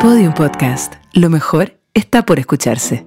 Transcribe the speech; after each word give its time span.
Podium 0.00 0.32
Podcast. 0.32 0.94
Lo 1.12 1.28
mejor 1.28 1.76
está 1.92 2.24
por 2.24 2.38
escucharse. 2.38 3.04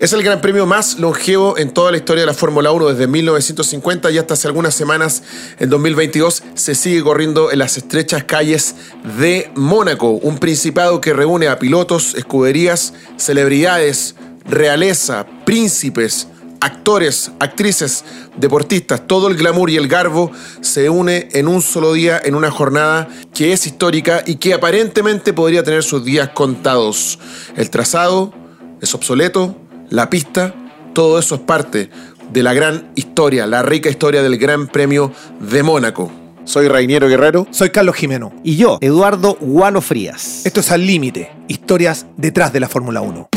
Es 0.00 0.12
el 0.12 0.24
gran 0.24 0.40
premio 0.40 0.66
más 0.66 0.98
longevo 0.98 1.56
en 1.56 1.72
toda 1.72 1.92
la 1.92 1.98
historia 1.98 2.22
de 2.22 2.26
la 2.26 2.34
Fórmula 2.34 2.72
1 2.72 2.88
desde 2.88 3.06
1950 3.06 4.10
y 4.10 4.18
hasta 4.18 4.34
hace 4.34 4.48
algunas 4.48 4.74
semanas, 4.74 5.22
en 5.60 5.70
2022, 5.70 6.42
se 6.54 6.74
sigue 6.74 7.00
corriendo 7.04 7.52
en 7.52 7.60
las 7.60 7.76
estrechas 7.76 8.24
calles 8.24 8.74
de 9.20 9.52
Mónaco, 9.54 10.10
un 10.10 10.38
principado 10.38 11.00
que 11.00 11.12
reúne 11.12 11.46
a 11.46 11.60
pilotos, 11.60 12.16
escuderías, 12.16 12.92
celebridades, 13.16 14.16
realeza, 14.46 15.26
príncipes, 15.44 16.26
actores, 16.60 17.30
actrices, 17.40 18.04
deportistas, 18.36 19.06
todo 19.06 19.28
el 19.28 19.36
glamour 19.36 19.70
y 19.70 19.76
el 19.76 19.88
garbo 19.88 20.30
se 20.60 20.90
une 20.90 21.28
en 21.32 21.48
un 21.48 21.62
solo 21.62 21.92
día, 21.92 22.20
en 22.22 22.34
una 22.34 22.50
jornada 22.50 23.08
que 23.34 23.52
es 23.52 23.66
histórica 23.66 24.22
y 24.26 24.36
que 24.36 24.54
aparentemente 24.54 25.32
podría 25.32 25.62
tener 25.62 25.82
sus 25.82 26.04
días 26.04 26.30
contados. 26.30 27.18
El 27.56 27.70
trazado 27.70 28.32
es 28.80 28.94
obsoleto, 28.94 29.56
la 29.90 30.10
pista, 30.10 30.54
todo 30.94 31.18
eso 31.18 31.36
es 31.36 31.40
parte 31.42 31.90
de 32.32 32.42
la 32.42 32.52
gran 32.52 32.90
historia, 32.94 33.46
la 33.46 33.62
rica 33.62 33.88
historia 33.88 34.22
del 34.22 34.38
Gran 34.38 34.68
Premio 34.68 35.12
de 35.40 35.62
Mónaco. 35.62 36.10
Soy 36.44 36.66
Rainiero 36.66 37.08
Guerrero. 37.08 37.46
Soy 37.50 37.70
Carlos 37.70 37.96
Jimeno. 37.96 38.32
Y 38.42 38.56
yo, 38.56 38.78
Eduardo 38.80 39.36
Gualo 39.38 39.82
Frías. 39.82 40.46
Esto 40.46 40.60
es 40.60 40.72
Al 40.72 40.86
Límite, 40.86 41.30
historias 41.46 42.06
detrás 42.16 42.52
de 42.54 42.60
la 42.60 42.68
Fórmula 42.68 43.02
1. 43.02 43.28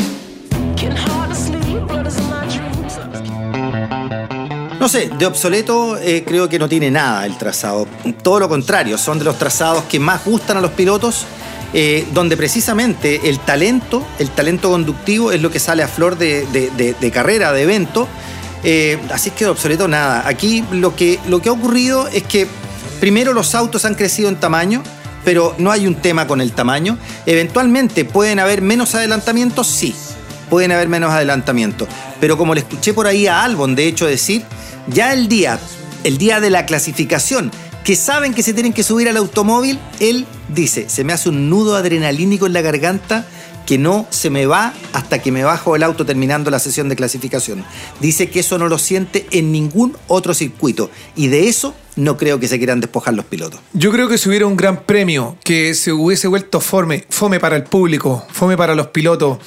No 4.81 4.89
sé, 4.89 5.11
de 5.15 5.27
obsoleto 5.27 5.95
eh, 5.99 6.23
creo 6.25 6.49
que 6.49 6.57
no 6.57 6.67
tiene 6.67 6.89
nada 6.89 7.27
el 7.27 7.37
trazado. 7.37 7.87
Todo 8.23 8.39
lo 8.39 8.49
contrario, 8.49 8.97
son 8.97 9.19
de 9.19 9.25
los 9.25 9.37
trazados 9.37 9.83
que 9.83 9.99
más 9.99 10.25
gustan 10.25 10.57
a 10.57 10.59
los 10.59 10.71
pilotos, 10.71 11.25
eh, 11.71 12.07
donde 12.15 12.35
precisamente 12.35 13.29
el 13.29 13.37
talento, 13.37 14.03
el 14.17 14.31
talento 14.31 14.71
conductivo 14.71 15.31
es 15.31 15.39
lo 15.39 15.51
que 15.51 15.59
sale 15.59 15.83
a 15.83 15.87
flor 15.87 16.17
de, 16.17 17.11
carrera, 17.13 17.53
de 17.53 17.61
evento. 17.61 18.07
Eh, 18.63 18.97
así 19.11 19.29
que 19.29 19.45
de 19.45 19.51
obsoleto 19.51 19.87
nada. 19.87 20.27
Aquí 20.27 20.63
lo 20.71 20.95
que, 20.95 21.19
lo 21.27 21.43
que 21.43 21.49
ha 21.49 21.51
ocurrido 21.51 22.07
es 22.07 22.23
que 22.23 22.47
primero 22.99 23.33
los 23.33 23.53
autos 23.53 23.85
han 23.85 23.93
crecido 23.93 24.29
en 24.29 24.37
tamaño, 24.37 24.81
pero 25.23 25.53
no 25.59 25.69
hay 25.69 25.85
un 25.85 25.93
tema 25.93 26.25
con 26.25 26.41
el 26.41 26.53
tamaño. 26.53 26.97
Eventualmente 27.27 28.03
pueden 28.03 28.39
haber 28.39 28.63
menos 28.63 28.95
adelantamientos, 28.95 29.67
sí, 29.67 29.93
pueden 30.49 30.71
haber 30.71 30.87
menos 30.87 31.11
adelantamientos. 31.11 31.87
Pero 32.19 32.35
como 32.35 32.55
le 32.55 32.61
escuché 32.61 32.95
por 32.95 33.05
ahí 33.05 33.27
a 33.27 33.43
Albon, 33.43 33.75
de 33.75 33.85
hecho, 33.85 34.07
decir, 34.07 34.43
ya 34.87 35.13
el 35.13 35.27
día, 35.27 35.59
el 36.03 36.17
día 36.17 36.39
de 36.39 36.49
la 36.49 36.65
clasificación, 36.65 37.51
que 37.83 37.95
saben 37.95 38.33
que 38.33 38.43
se 38.43 38.53
tienen 38.53 38.73
que 38.73 38.83
subir 38.83 39.09
al 39.09 39.17
automóvil, 39.17 39.79
él 39.99 40.25
dice, 40.49 40.89
se 40.89 41.03
me 41.03 41.13
hace 41.13 41.29
un 41.29 41.49
nudo 41.49 41.75
adrenalínico 41.75 42.45
en 42.45 42.53
la 42.53 42.61
garganta 42.61 43.25
que 43.65 43.77
no 43.77 44.05
se 44.09 44.29
me 44.29 44.45
va 44.45 44.73
hasta 44.93 45.19
que 45.19 45.31
me 45.31 45.43
bajo 45.43 45.75
el 45.75 45.83
auto 45.83 46.05
terminando 46.05 46.51
la 46.51 46.59
sesión 46.59 46.89
de 46.89 46.95
clasificación. 46.95 47.63
Dice 47.99 48.29
que 48.29 48.41
eso 48.41 48.57
no 48.57 48.67
lo 48.67 48.77
siente 48.77 49.27
en 49.31 49.51
ningún 49.51 49.95
otro 50.07 50.33
circuito 50.33 50.89
y 51.15 51.27
de 51.27 51.47
eso 51.47 51.73
no 51.95 52.17
creo 52.17 52.39
que 52.39 52.47
se 52.47 52.57
quieran 52.57 52.79
despojar 52.79 53.13
los 53.13 53.25
pilotos. 53.25 53.59
Yo 53.73 53.91
creo 53.91 54.07
que 54.07 54.17
si 54.17 54.29
hubiera 54.29 54.45
un 54.45 54.55
gran 54.55 54.83
premio 54.83 55.35
que 55.43 55.73
se 55.73 55.91
hubiese 55.91 56.27
vuelto 56.27 56.61
fome, 56.61 57.05
fome 57.09 57.39
para 57.39 57.55
el 57.55 57.63
público, 57.63 58.25
fome 58.31 58.55
para 58.55 58.75
los 58.75 58.87
pilotos, 58.87 59.39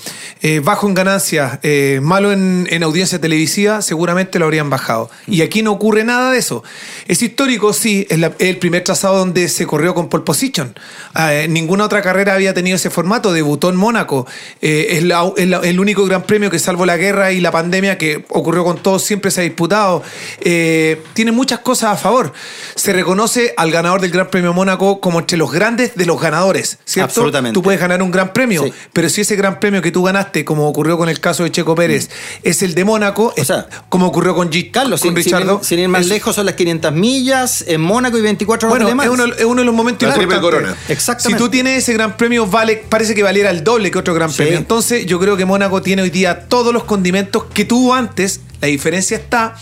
eh, 0.42 0.60
bajo 0.62 0.86
en 0.86 0.94
ganancias, 0.94 1.58
eh, 1.62 2.00
malo 2.02 2.32
en, 2.32 2.82
audiencia 2.84 3.18
televisiva, 3.18 3.80
seguramente 3.80 4.38
lo 4.38 4.44
habrían 4.44 4.68
bajado. 4.68 5.10
Y 5.26 5.40
aquí 5.40 5.62
no 5.62 5.72
ocurre 5.72 6.04
nada 6.04 6.32
de 6.32 6.38
eso. 6.38 6.62
Es 7.06 7.22
histórico, 7.22 7.72
sí, 7.72 8.06
es, 8.10 8.20
el 8.38 8.58
primer 8.58 8.84
trazado 8.84 9.16
donde 9.16 9.48
se 9.48 9.66
corrió 9.66 9.94
con 9.94 10.10
pole 10.10 10.24
position. 10.24 10.74
Eh, 11.18 11.46
ninguna 11.48 11.84
otra 11.84 12.02
carrera 12.02 12.34
había 12.34 12.52
tenido 12.52 12.76
ese 12.76 12.90
formato, 12.90 13.32
debutó 13.32 13.70
en 13.70 13.76
Mónaco. 13.76 14.26
es, 14.60 15.02
el 15.02 15.80
único 15.80 16.04
gran 16.04 16.24
premio 16.24 16.50
que 16.50 16.58
salvo 16.58 16.84
la 16.84 16.98
guerra 16.98 17.32
y 17.32 17.40
la 17.40 17.50
pandemia 17.50 17.96
que 17.96 18.26
ocurrió 18.28 18.64
con 18.64 18.82
todos, 18.82 19.02
siempre 19.02 19.30
se 19.30 19.40
ha 19.40 19.44
disputado. 19.44 20.02
tiene 20.42 21.32
muchas 21.32 21.60
cosas 21.60 21.92
a 21.92 21.96
favor 21.96 22.33
se 22.74 22.92
reconoce 22.92 23.54
al 23.56 23.70
ganador 23.70 24.00
del 24.00 24.10
Gran 24.10 24.28
Premio 24.28 24.52
Mónaco 24.52 25.00
como 25.00 25.20
entre 25.20 25.36
los 25.36 25.52
grandes 25.52 25.94
de 25.94 26.06
los 26.06 26.20
ganadores, 26.20 26.78
¿cierto? 26.84 27.10
Absolutamente. 27.10 27.54
Tú 27.54 27.62
puedes 27.62 27.80
ganar 27.80 28.02
un 28.02 28.10
gran 28.10 28.32
premio, 28.32 28.64
pero 28.92 29.08
si 29.08 29.22
ese 29.22 29.36
gran 29.36 29.60
premio 29.60 29.82
que 29.82 29.90
tú 29.90 30.02
ganaste, 30.02 30.44
como 30.44 30.68
ocurrió 30.68 30.96
con 30.96 31.08
el 31.08 31.20
caso 31.20 31.44
de 31.44 31.50
Checo 31.50 31.74
Pérez, 31.74 32.08
mm. 32.08 32.48
es 32.48 32.62
el 32.62 32.74
de 32.74 32.84
Mónaco, 32.84 33.34
o 33.36 33.44
sea, 33.44 33.66
como 33.88 34.06
ocurrió 34.06 34.34
con 34.34 34.50
G 34.50 34.70
Carlos, 34.70 35.00
con 35.00 35.14
sin, 35.14 35.34
Sin, 35.62 35.78
ir 35.78 35.88
más 35.88 36.06
lejos, 36.06 36.34
son 36.34 36.46
las 36.46 36.54
500 36.54 36.92
millas 36.92 37.64
en 37.66 37.80
Mónaco 37.80 38.18
y 38.18 38.22
24 38.22 38.70
horas 38.70 38.94
bueno, 38.94 39.02
Es 39.02 39.08
uno, 39.08 39.34
es 39.34 39.44
uno 39.44 39.60
de 39.60 39.64
los 39.64 39.74
momentos 39.74 40.08
importantes. 40.08 40.40
Corona. 40.40 40.76
Exactamente. 40.88 41.38
Si 41.38 41.44
tú 41.44 41.50
tienes 41.50 41.78
ese 41.78 41.92
gran 41.92 42.16
premio, 42.16 42.46
vale, 42.46 42.84
parece 42.88 43.14
que 43.14 43.22
valiera 43.22 43.50
el 43.50 43.64
doble 43.64 43.90
que 43.90 43.98
otro 43.98 44.14
gran 44.14 44.32
premio. 44.32 44.58
Entonces, 44.58 45.06
yo 45.06 45.18
creo 45.18 45.36
que 45.36 45.44
Mónaco 45.44 45.82
tiene 45.82 46.02
hoy 46.02 46.10
día 46.10 46.46
todos 46.48 46.72
los 46.72 46.84
condimentos 46.84 47.44
que 47.44 47.64
tuvo 47.64 47.94
antes 47.94 48.40
la 48.64 48.70
diferencia 48.70 49.18
está 49.18 49.54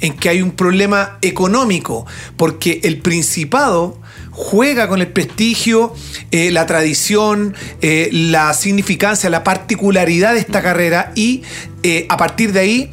en 0.00 0.14
que 0.14 0.28
hay 0.28 0.42
un 0.42 0.50
problema 0.50 1.18
económico, 1.22 2.06
porque 2.36 2.80
el 2.82 2.98
Principado 2.98 4.00
juega 4.32 4.88
con 4.88 5.00
el 5.00 5.06
prestigio, 5.06 5.94
eh, 6.32 6.50
la 6.50 6.66
tradición, 6.66 7.54
eh, 7.82 8.08
la 8.10 8.52
significancia, 8.54 9.30
la 9.30 9.44
particularidad 9.44 10.34
de 10.34 10.40
esta 10.40 10.60
carrera 10.60 11.12
y 11.14 11.42
eh, 11.84 12.06
a 12.08 12.16
partir 12.16 12.52
de 12.52 12.60
ahí 12.60 12.90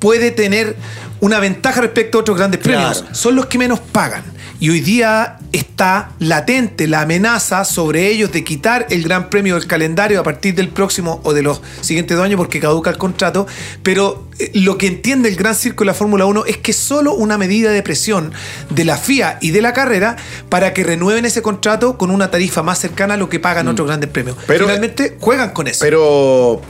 puede 0.00 0.32
tener 0.32 0.74
una 1.20 1.38
ventaja 1.38 1.80
respecto 1.80 2.18
a 2.18 2.20
otros 2.22 2.36
grandes 2.36 2.60
premios. 2.60 3.04
Son 3.12 3.36
los 3.36 3.46
que 3.46 3.58
menos 3.58 3.78
pagan. 3.78 4.24
Y 4.58 4.70
hoy 4.70 4.80
día 4.80 5.38
está 5.52 6.10
latente 6.18 6.86
la 6.86 7.02
amenaza 7.02 7.64
sobre 7.64 8.08
ellos 8.08 8.32
de 8.32 8.44
quitar 8.44 8.86
el 8.90 9.02
Gran 9.02 9.28
Premio 9.28 9.54
del 9.54 9.66
calendario 9.66 10.18
a 10.20 10.22
partir 10.22 10.54
del 10.54 10.68
próximo 10.68 11.20
o 11.24 11.34
de 11.34 11.42
los 11.42 11.60
siguientes 11.82 12.16
dos 12.16 12.24
años 12.24 12.38
porque 12.38 12.60
caduca 12.60 12.90
el 12.90 12.96
contrato. 12.96 13.46
Pero 13.82 14.28
eh, 14.38 14.50
lo 14.54 14.78
que 14.78 14.86
entiende 14.86 15.28
el 15.28 15.36
Gran 15.36 15.54
Circo 15.54 15.84
de 15.84 15.86
la 15.86 15.94
Fórmula 15.94 16.24
1 16.26 16.46
es 16.46 16.56
que 16.58 16.70
es 16.70 16.76
solo 16.76 17.14
una 17.14 17.36
medida 17.38 17.70
de 17.70 17.82
presión 17.82 18.32
de 18.70 18.84
la 18.84 18.96
FIA 18.96 19.38
y 19.40 19.50
de 19.50 19.60
la 19.60 19.72
carrera 19.72 20.16
para 20.48 20.72
que 20.72 20.84
renueven 20.84 21.24
ese 21.24 21.42
contrato 21.42 21.98
con 21.98 22.10
una 22.10 22.30
tarifa 22.30 22.62
más 22.62 22.78
cercana 22.78 23.14
a 23.14 23.16
lo 23.16 23.28
que 23.28 23.40
pagan 23.40 23.66
mm. 23.66 23.70
otros 23.70 23.86
grandes 23.86 24.10
premios. 24.10 24.36
Pero, 24.46 24.66
Finalmente 24.66 25.16
juegan 25.20 25.50
con 25.50 25.68
eso. 25.68 25.84
Pero 25.84 26.62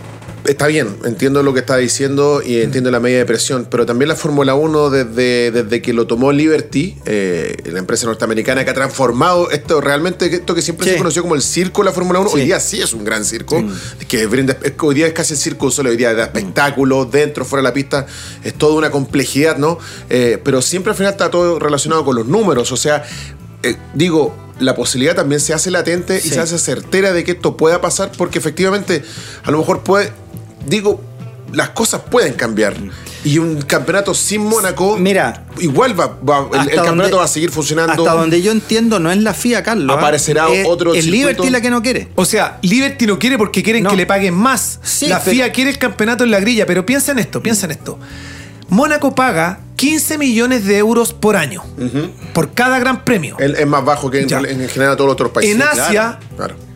está 0.49 0.67
bien, 0.67 0.97
entiendo 1.05 1.43
lo 1.43 1.53
que 1.53 1.61
está 1.61 1.77
diciendo 1.77 2.43
y 2.45 2.61
entiendo 2.61 2.91
la 2.91 3.01
medida 3.01 3.19
de 3.19 3.27
presión, 3.27 3.67
pero 3.71 3.87
también 3.87 4.09
la 4.09 4.17
Fórmula 4.17 4.55
1 4.55 4.91
desde, 4.91 5.51
desde 5.51 5.83
que 5.83 5.93
lo 5.93 6.07
tomó 6.07 6.33
Liberty, 6.33 6.97
eh, 7.05 7.57
la 7.67 7.79
empresa 7.79 8.07
norteamericana 8.07 8.65
que 8.65 8.71
ha 8.71 8.75
transformado 8.75 9.51
esto 9.51 9.81
realmente, 9.81 10.27
esto 10.27 10.55
que 10.55 10.63
siempre 10.63 10.91
se 10.91 10.97
conoció 10.97 11.23
como 11.23 11.35
el 11.35 11.43
circo 11.43 11.83
de 11.83 11.87
la 11.87 11.93
Fórmula 11.93 12.21
1, 12.21 12.31
hoy 12.31 12.43
día 12.43 12.61
sí 12.61 12.81
es 12.81 12.93
un 12.93 13.05
gran 13.05 13.25
circo, 13.25 13.63
que 14.09 14.27
hoy 14.27 14.95
día 14.95 15.07
es 15.07 15.13
casi 15.13 15.35
el 15.35 15.39
circo 15.39 15.71
solo, 15.71 15.91
hoy 15.91 15.97
día 15.97 16.15
de 16.15 16.23
espectáculos, 16.23 17.11
dentro, 17.11 17.45
fuera 17.45 17.63
de 17.63 17.69
la 17.69 17.75
pista, 17.75 18.07
es 18.45 18.55
toda 18.55 18.75
una 18.75 18.91
complejidad, 18.91 19.59
¿no? 19.59 19.79
Eh, 20.09 20.41
pero 20.43 20.63
siempre 20.63 20.91
al 20.91 20.97
final 20.97 21.13
está 21.13 21.31
todo 21.31 21.59
relacionado 21.59 22.05
con 22.05 22.17
los 22.17 22.27
números, 22.27 22.73
o 22.73 22.77
sea, 22.77 23.05
eh, 23.63 23.77
digo, 23.95 24.35
la 24.61 24.75
posibilidad 24.75 25.15
también 25.15 25.41
se 25.41 25.53
hace 25.53 25.71
latente 25.71 26.21
y 26.23 26.29
se 26.29 26.41
hace 26.41 26.59
certera 26.59 27.13
de 27.13 27.25
que 27.25 27.33
esto 27.33 27.57
pueda 27.57 27.81
pasar 27.81 28.11
porque 28.17 28.39
efectivamente 28.39 29.03
a 29.45 29.51
lo 29.51 29.59
mejor 29.59 29.83
puede 29.83 30.13
digo, 30.67 31.01
las 31.53 31.71
cosas 31.71 32.03
pueden 32.11 32.35
cambiar. 32.35 32.77
Y 33.25 33.39
un 33.39 33.61
campeonato 33.63 34.15
sin 34.15 34.43
Mónaco. 34.43 34.97
Mira. 34.97 35.47
Igual 35.59 35.99
va, 35.99 36.19
el, 36.53 36.71
campeonato 36.77 37.17
va 37.17 37.25
a 37.25 37.29
seguir 37.29 37.51
funcionando. 37.51 37.93
Hasta 37.93 38.15
donde 38.15 38.41
yo 38.43 38.53
entiendo, 38.53 39.01
no 39.01 39.11
es 39.11 39.19
la 39.19 39.35
FIA, 39.35 39.63
Carlos. 39.63 39.97
¿ah? 39.97 39.99
Aparecerá 39.99 40.47
otro. 40.67 40.95
Es 40.95 41.07
Liberty 41.07 41.51
la 41.51 41.61
que 41.61 41.71
no 41.71 41.83
quiere. 41.83 42.09
O 42.15 42.25
sea, 42.25 42.59
Liberty 42.63 43.07
no 43.07 43.19
quiere 43.19 43.39
porque 43.39 43.63
quieren 43.63 43.85
que 43.85 43.97
le 43.97 44.07
paguen 44.07 44.35
más. 44.35 44.81
la 45.03 45.21
FIA 45.21 45.51
quiere 45.53 45.71
el 45.71 45.79
campeonato 45.79 46.25
en 46.25 46.31
la 46.31 46.41
grilla, 46.41 46.67
pero 46.67 46.87
piensa 46.87 47.13
en 47.13 47.19
esto, 47.19 47.43
piensa 47.43 47.67
en 47.67 47.73
esto. 47.73 47.99
Mónaco 48.69 49.15
paga 49.15 49.61
15 49.77 50.19
millones 50.19 50.65
de 50.65 50.79
euros 50.79 51.13
por 51.13 51.37
año 51.37 51.63
por 52.33 52.53
cada 52.53 52.79
gran 52.79 53.05
premio. 53.05 53.37
es 53.39 53.67
más 53.67 53.85
bajo 53.85 54.11
que 54.11 54.21
en, 54.21 54.29
general 54.69 54.97
todos 54.97 55.09
los 55.09 55.13
otros 55.15 55.31
países. 55.31 55.55
En 55.55 55.63
Asia, 55.63 56.19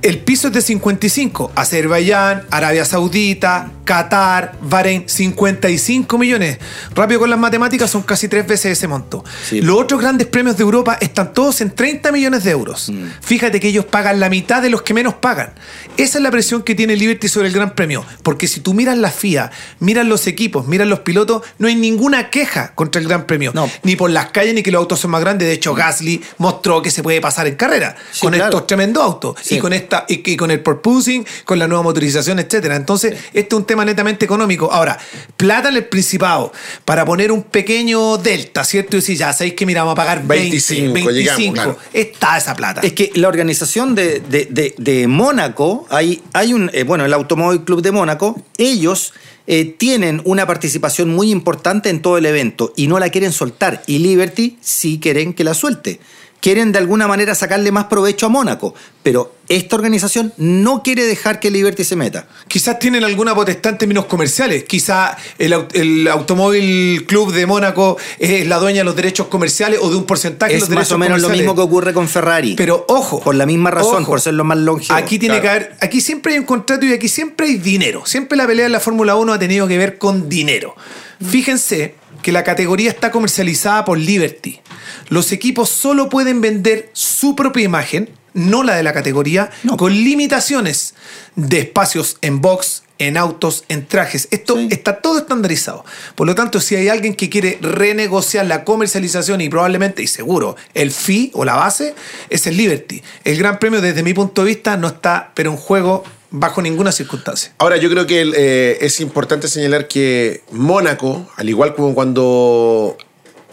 el 0.02 0.19
piso 0.20 0.49
es 0.49 0.55
de 0.55 0.62
55. 0.62 1.52
Azerbaiyán, 1.55 2.44
Arabia 2.50 2.87
Saudita, 2.87 3.70
Qatar, 3.85 4.52
Bahrein, 4.62 5.06
55 5.06 6.17
millones. 6.17 6.58
Rápido 6.94 7.20
con 7.20 7.29
las 7.29 7.38
matemáticas, 7.38 7.91
son 7.91 8.02
casi 8.02 8.29
tres 8.29 8.47
veces 8.47 8.79
ese 8.79 8.88
monto. 8.88 9.23
Los 9.50 9.79
otros 9.79 10.00
grandes 10.00 10.26
premios 10.29 10.56
de 10.56 10.62
Europa 10.62 10.96
están 11.00 11.35
todos 11.35 11.61
en 11.61 11.73
30 11.73 12.12
millones 12.12 12.44
de 12.44 12.53
euros. 12.53 12.88
Mm. 12.88 13.05
Fíjate 13.20 13.61
que 13.61 13.69
ellos 13.69 13.85
pagan 13.85 14.20
la 14.20 14.31
mitad 14.31 14.62
de 14.62 14.70
los 14.70 14.81
que 14.81 14.94
menos 14.94 15.14
pagan. 15.14 15.53
Esa 15.99 16.19
es 16.19 16.23
la 16.23 16.31
presión 16.31 16.62
que 16.62 16.75
tiene 16.75 16.96
Liberty 16.96 17.29
sobre 17.29 17.49
el 17.49 17.55
Gran 17.55 17.75
Premio. 17.75 18.06
Porque 18.23 18.49
si 18.49 18.61
tú 18.61 18.73
miras 18.73 18.96
la 18.96 19.11
FIA, 19.11 19.50
miras 19.81 20.06
los 20.06 20.26
equipos, 20.26 20.67
miras 20.67 20.88
los 20.88 21.00
pilotos, 21.00 21.43
no 21.58 21.69
hay 21.69 21.75
ninguna 21.75 22.31
queja 22.31 22.73
con 22.75 22.90
contra 22.91 23.01
el 23.01 23.09
Gran 23.09 23.25
Premio. 23.27 23.53
No. 23.55 23.71
Ni 23.85 23.95
por 23.97 24.11
las 24.11 24.31
calles 24.31 24.55
ni 24.55 24.63
que 24.63 24.71
los 24.71 24.81
autos 24.81 24.99
son 25.01 25.11
más 25.13 25.21
grandes. 25.21 25.47
De 25.47 25.55
hecho, 25.55 25.75
Gasly 25.75 26.21
mostró 26.39 26.83
que 26.83 26.91
se 26.91 27.03
puede 27.03 27.21
pasar 27.21 27.47
en 27.47 27.55
carrera 27.55 27.95
Sí, 28.11 28.21
con 28.21 28.33
claro. 28.33 28.47
estos 28.51 28.67
tremendos 28.67 29.03
autos. 29.03 29.37
Sí. 29.43 29.57
Y 29.57 29.59
con 29.59 29.73
esta, 29.73 30.05
y, 30.09 30.29
y 30.33 30.37
con 30.37 30.51
el 30.51 30.61
porpoising, 30.61 31.25
con 31.45 31.59
la 31.59 31.69
nueva 31.69 31.83
motorización, 31.83 32.39
etcétera. 32.39 32.77
Entonces, 32.77 33.15
este 33.33 33.55
es 33.55 33.59
un 33.59 33.65
tema 33.65 33.85
netamente 33.85 34.25
económico. 34.25 34.71
Ahora, 34.73 34.99
plata 35.37 35.69
en 35.69 35.77
el 35.77 35.85
Principado 35.87 36.53
para 36.85 37.05
poner 37.05 37.31
un 37.33 37.43
pequeño 37.45 38.17
delta, 38.19 38.65
¿cierto? 38.65 38.97
Y 38.97 39.01
decir, 39.01 39.17
ya 39.17 39.33
sabéis 39.33 39.55
que 39.55 39.67
mira, 39.67 39.83
vamos 39.83 39.93
a 39.93 39.97
pagar 39.97 40.19
20, 40.25 40.35
25, 40.51 40.95
25. 40.95 41.11
llegamos, 41.13 41.55
claro. 41.55 41.79
Está 41.93 42.37
esa 42.39 42.55
plata. 42.55 42.81
Es 42.83 42.93
que 42.93 43.13
la 43.15 43.29
organización 43.29 43.95
de, 43.95 44.21
de- 44.21 44.47
de- 44.51 44.75
de 44.79 45.07
Mónaco, 45.07 45.87
hay, 45.91 46.23
hay 46.33 46.53
un, 46.53 46.71
eh, 46.73 46.85
bueno, 46.85 47.05
el 47.05 47.13
Automóvil 47.13 47.63
Club 47.63 47.83
de 47.83 47.93
Mónaco, 47.93 48.41
ellos 48.59 49.13
eh, 49.47 49.65
tienen 49.65 50.21
una 50.25 50.47
participación 50.47 51.11
muy 51.11 51.31
importante 51.31 51.89
en 51.89 52.03
todo 52.03 52.19
el 52.19 52.27
evento 52.27 52.73
y 52.77 52.87
no 52.87 52.99
la 52.99 53.11
quieren 53.11 53.33
soltar. 53.33 53.83
Y 53.87 53.99
Liberty 53.99 54.59
sí 54.61 54.99
quieren 55.01 55.35
que 55.35 55.45
la 55.45 55.55
suelte. 55.55 56.01
Quieren 56.41 56.73
de 56.73 56.79
alguna 56.79 57.07
manera 57.07 57.35
sacarle 57.35 57.71
más 57.71 57.85
provecho 57.85 58.25
a 58.27 58.29
Mónaco, 58.31 58.75
pero 59.03 59.35
esta 59.49 59.77
organización 59.77 60.33
no 60.39 60.83
quiere 60.83 61.05
dejar 61.05 61.39
que 61.39 61.51
Liberty 61.51 61.85
se 61.85 61.97
meta. 61.97 62.27
Quizás 62.49 62.79
tienen 62.79 63.05
alguna 63.05 63.35
potestad 63.35 63.73
en 63.73 63.79
términos 63.79 64.07
comerciales. 64.07 64.65
Quizás 64.65 65.17
el, 65.39 65.55
el 65.75 66.09
Automóvil 66.09 67.05
Club 67.07 67.33
de 67.33 67.45
Mónaco 67.47 67.99
es 68.19 68.47
la 68.47 68.59
dueña 68.59 68.79
de 68.79 68.85
los 68.85 68.97
derechos 68.97 69.27
comerciales 69.27 69.81
o 69.83 69.91
de 69.91 69.97
un 69.97 70.05
porcentaje 70.05 70.53
de 70.53 70.57
Es 70.59 70.63
los 70.63 70.71
más 70.71 70.77
derechos 70.89 70.93
o 70.93 70.99
menos 70.99 71.19
lo 71.21 71.29
comerciales. 71.29 71.41
mismo 71.43 71.55
que 71.55 71.61
ocurre 71.69 71.93
con 71.93 72.09
Ferrari. 72.09 72.55
Pero 72.57 72.87
ojo. 72.89 73.21
Por 73.21 73.35
la 73.35 73.45
misma 73.45 73.71
razón, 73.71 74.03
ojo, 74.05 74.13
por 74.13 74.21
ser 74.23 74.35
los 74.35 74.47
más 74.47 74.57
longevos. 74.59 75.03
Aquí 75.03 75.19
tiene 75.19 75.41
Claro. 75.41 75.59
que 75.61 75.65
haber, 75.67 75.77
aquí 75.81 76.01
siempre 76.01 76.33
hay 76.33 76.39
un 76.39 76.47
contrato 76.47 76.87
y 76.87 76.93
aquí 76.93 77.09
siempre 77.09 77.49
hay 77.49 77.57
dinero. 77.59 78.05
Siempre 78.07 78.39
la 78.39 78.47
pelea 78.47 78.65
en 78.67 78.73
la 78.73 78.81
Fórmula 78.81 79.15
1 79.17 79.33
ha 79.35 79.39
tenido 79.39 79.69
que 79.69 79.77
ver 79.77 79.99
con 79.99 80.29
dinero. 80.29 80.75
Fíjense 81.23 81.97
que 82.22 82.32
la 82.32 82.44
categoría 82.44 82.90
está 82.90 83.11
comercializada 83.11 83.84
por 83.84 83.99
Liberty. 83.99 84.61
Los 85.08 85.32
equipos 85.32 85.69
solo 85.70 86.08
pueden 86.08 86.40
vender 86.40 86.90
su 86.93 87.34
propia 87.37 87.64
imagen, 87.64 88.11
no 88.34 88.62
la 88.62 88.75
de 88.76 88.82
la 88.82 88.93
categoría, 88.93 89.50
No. 89.64 89.76
con 89.76 89.93
limitaciones 89.93 90.94
de 91.37 91.61
espacios 91.61 92.17
en 92.20 92.40
box, 92.40 92.82
en 92.99 93.17
autos, 93.17 93.64
en 93.69 93.87
trajes. 93.87 94.28
Esto 94.31 94.56
Sí. 94.56 94.69
está 94.70 95.00
todo 95.00 95.19
estandarizado. 95.19 95.84
Por 96.14 96.26
lo 96.26 96.34
tanto, 96.34 96.61
si 96.61 96.76
hay 96.76 96.88
alguien 96.88 97.14
que 97.14 97.31
quiere 97.31 97.58
renegociar 97.62 98.44
la 98.46 98.62
comercialización 98.64 99.40
y 99.40 99.49
probablemente, 99.49 100.02
y 100.02 100.06
seguro, 100.06 100.55
el 100.75 100.90
fee 100.90 101.31
o 101.34 101.44
la 101.46 101.55
base, 101.55 101.94
es 102.28 102.46
el 102.46 102.56
Liberty. 102.58 103.02
El 103.25 103.38
Gran 103.38 103.58
Premio, 103.58 103.81
desde 103.81 104.02
mi 104.02 104.12
punto 104.12 104.43
de 104.44 104.49
vista, 104.49 104.76
no 104.76 104.88
está, 104.88 105.32
pero 105.34 105.50
en 105.50 105.56
juego 105.56 106.05
bajo 106.31 106.62
ninguna 106.62 106.93
circunstancia. 106.93 107.53
Ahora, 107.59 107.77
yo 107.77 107.91
creo 107.91 108.06
que 108.06 108.23
eh, 108.35 108.79
es 108.81 109.00
importante 109.00 109.49
señalar 109.49 109.88
que 109.88 110.43
Mónaco, 110.53 111.31
al 111.37 111.49
igual 111.49 111.75
como 111.75 111.94
cuando 111.94 112.97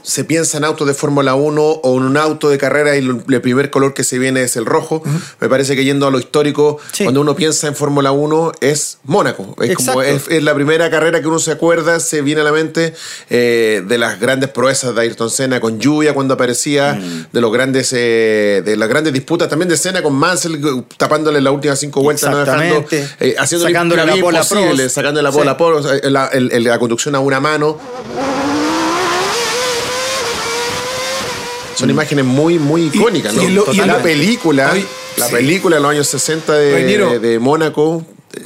se 0.08 0.24
piensa 0.24 0.58
en 0.58 0.64
autos 0.64 0.88
de 0.88 0.94
Fórmula 0.94 1.36
1 1.36 1.62
o 1.62 1.98
en 1.98 2.04
un 2.04 2.16
auto 2.16 2.48
de 2.48 2.58
carrera 2.58 2.96
y 2.96 3.00
el 3.00 3.42
primer 3.42 3.70
color 3.70 3.94
que 3.94 4.06
se 4.06 4.18
viene 4.18 4.42
es 4.42 4.56
el 4.56 4.66
rojo, 4.66 5.04
me 5.42 5.50
parece 5.50 5.76
que 5.76 5.84
yendo 5.84 6.08
a 6.08 6.12
lo 6.12 6.18
histórico, 6.18 6.80
Sí. 6.94 7.04
cuando 7.04 7.20
uno 7.20 7.36
piensa 7.36 7.68
en 7.68 7.76
Fórmula 7.76 8.14
1 8.14 8.54
es 8.62 9.00
Mónaco. 9.04 9.54
Es, 9.62 9.76
como, 9.76 10.02
es, 10.02 10.24
es 10.30 10.42
la 10.44 10.56
primera 10.56 10.90
carrera 10.90 11.20
que 11.20 11.28
uno 11.28 11.40
se 11.40 11.52
acuerda, 11.52 12.00
se 12.00 12.22
viene 12.22 12.40
a 12.40 12.44
la 12.46 12.54
mente 12.54 12.94
eh, 13.30 13.84
de 13.86 13.98
las 13.98 14.18
grandes 14.20 14.50
proezas 14.50 14.96
de 14.96 15.02
Ayrton 15.02 15.30
Senna 15.30 15.60
con 15.60 15.78
lluvia 15.80 16.14
cuando 16.14 16.36
aparecía, 16.36 16.94
Mm. 16.94 17.26
de 17.34 17.42
los 17.42 17.52
grandes 17.52 17.92
de 17.92 18.76
las 18.78 18.88
grandes 18.88 19.12
disputas 19.12 19.50
también 19.50 19.68
de 19.68 19.76
Senna 19.76 20.02
con 20.02 20.14
Mansell 20.16 20.56
eh, 20.56 20.84
tapándole 20.96 21.42
las 21.42 21.52
últimas 21.54 21.78
cinco 21.80 22.02
vueltas, 22.02 22.32
no 22.32 22.38
dejando, 22.40 22.86
eh, 22.92 23.36
haciendo 23.38 23.68
Sacándole 23.68 24.06
la 24.06 24.16
bola 24.16 24.44
Prost. 24.48 24.90
sacando 24.90 25.22
la 25.22 25.32
Sí. 25.32 25.38
bola 25.38 25.52
a 25.52 25.58
Prost, 25.58 25.90
eh, 26.04 26.10
la, 26.10 26.28
el- 26.28 26.52
el- 26.54 26.64
la 26.64 26.80
conducción 26.80 27.14
a 27.16 27.20
una 27.20 27.40
mano. 27.42 27.78
Son 31.78 31.90
imágenes 31.90 32.26
muy, 32.26 32.58
muy 32.60 32.84
Y- 32.84 32.98
icónicas, 32.98 33.34
¿no? 33.34 33.44
y 33.44 33.52
lo- 33.52 33.72
y 33.72 33.78
la 33.78 33.98
el- 33.98 34.02
película, 34.02 34.72
Ay, 34.72 34.86
la 35.18 35.28
sí. 35.28 35.34
película 35.36 35.76
de 35.78 35.82
los 35.82 35.92
años 35.92 36.08
60 36.08 36.54
de, 36.54 36.74
Reñero. 36.74 37.20
de 37.20 37.40
Mónaco, 37.40 38.04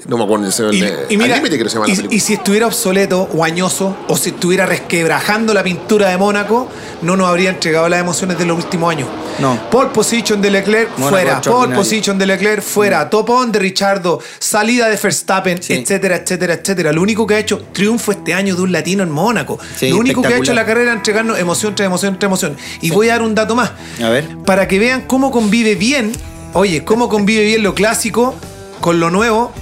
no 0.07 0.17
me 0.17 0.23
acuerdo, 0.23 0.49
se 0.51 0.63
Y, 0.73 0.83
y 1.09 1.17
mira, 1.17 1.35
Al 1.35 1.39
límite 1.41 1.55
creo 1.57 1.63
que 1.63 1.69
se 1.69 1.75
llama 1.75 1.87
la 1.87 1.93
y- 1.93 1.95
película. 1.95 2.15
y 2.15 2.19
si 2.19 2.33
estuviera 2.33 2.67
obsoleto 2.67 3.27
o 3.33 3.43
añoso, 3.43 3.97
o 4.07 4.15
si 4.15 4.29
estuviera 4.29 4.65
resquebrajando 4.65 5.53
la 5.53 5.63
pintura 5.63 6.09
de 6.09 6.17
Mónaco, 6.17 6.69
no 7.01 7.17
nos 7.17 7.27
habría 7.27 7.49
entregado 7.49 7.89
las 7.89 7.99
emociones 7.99 8.37
de 8.37 8.45
los 8.45 8.57
últimos 8.63 8.91
años. 8.91 9.09
No. 9.39 9.59
Pole 9.71 9.89
position 9.89 10.41
de 10.41 10.51
Leclerc, 10.51 10.89
Mónaco 10.97 11.09
fuera. 11.09 11.41
Pole 11.41 11.75
position 11.75 12.17
de 12.19 12.25
Leclerc, 12.27 12.61
fuera. 12.61 13.09
Top 13.09 13.29
on 13.31 13.51
de 13.51 13.59
Richardo, 13.59 14.19
salida 14.39 14.87
de 14.87 14.97
Verstappen, 14.97 15.61
Sí. 15.61 15.73
etcétera, 15.73 16.17
etcétera, 16.17 16.53
etcétera. 16.53 16.91
Lo 16.93 17.01
único 17.01 17.25
que 17.25 17.33
ha 17.35 17.39
hecho, 17.39 17.59
triunfo 17.73 18.11
este 18.11 18.33
año 18.33 18.55
de 18.55 18.61
un 18.61 18.71
latino 18.71 19.01
en 19.03 19.09
Mónaco. 19.09 19.57
Sí, 19.75 19.89
Lo 19.89 19.97
único 19.97 20.21
que 20.21 20.33
ha 20.33 20.37
hecho 20.37 20.51
en 20.51 20.57
la 20.57 20.65
carrera 20.65 20.91
es 20.91 20.97
entregarnos 20.97 21.39
emoción 21.39 21.73
tras 21.75 21.87
emoción 21.87 22.19
tras 22.19 22.29
emoción. 22.29 22.55
Y 22.81 22.91
voy 22.91 23.09
a 23.09 23.13
dar 23.13 23.23
un 23.23 23.33
dato 23.35 23.55
más. 23.55 23.71
A 24.01 24.09
ver. 24.09 24.25
Para 24.45 24.67
que 24.67 24.77
vean 24.79 25.01
cómo 25.07 25.31
convive 25.31 25.75
bien, 25.75 26.11
oye, 26.53 26.83
cómo 26.85 27.09
convive 27.09 27.43
bien 27.45 27.63
lo 27.63 27.73
clásico 27.73 28.35
con 28.81 28.99
lo 28.99 29.09
nuevo. 29.09 29.53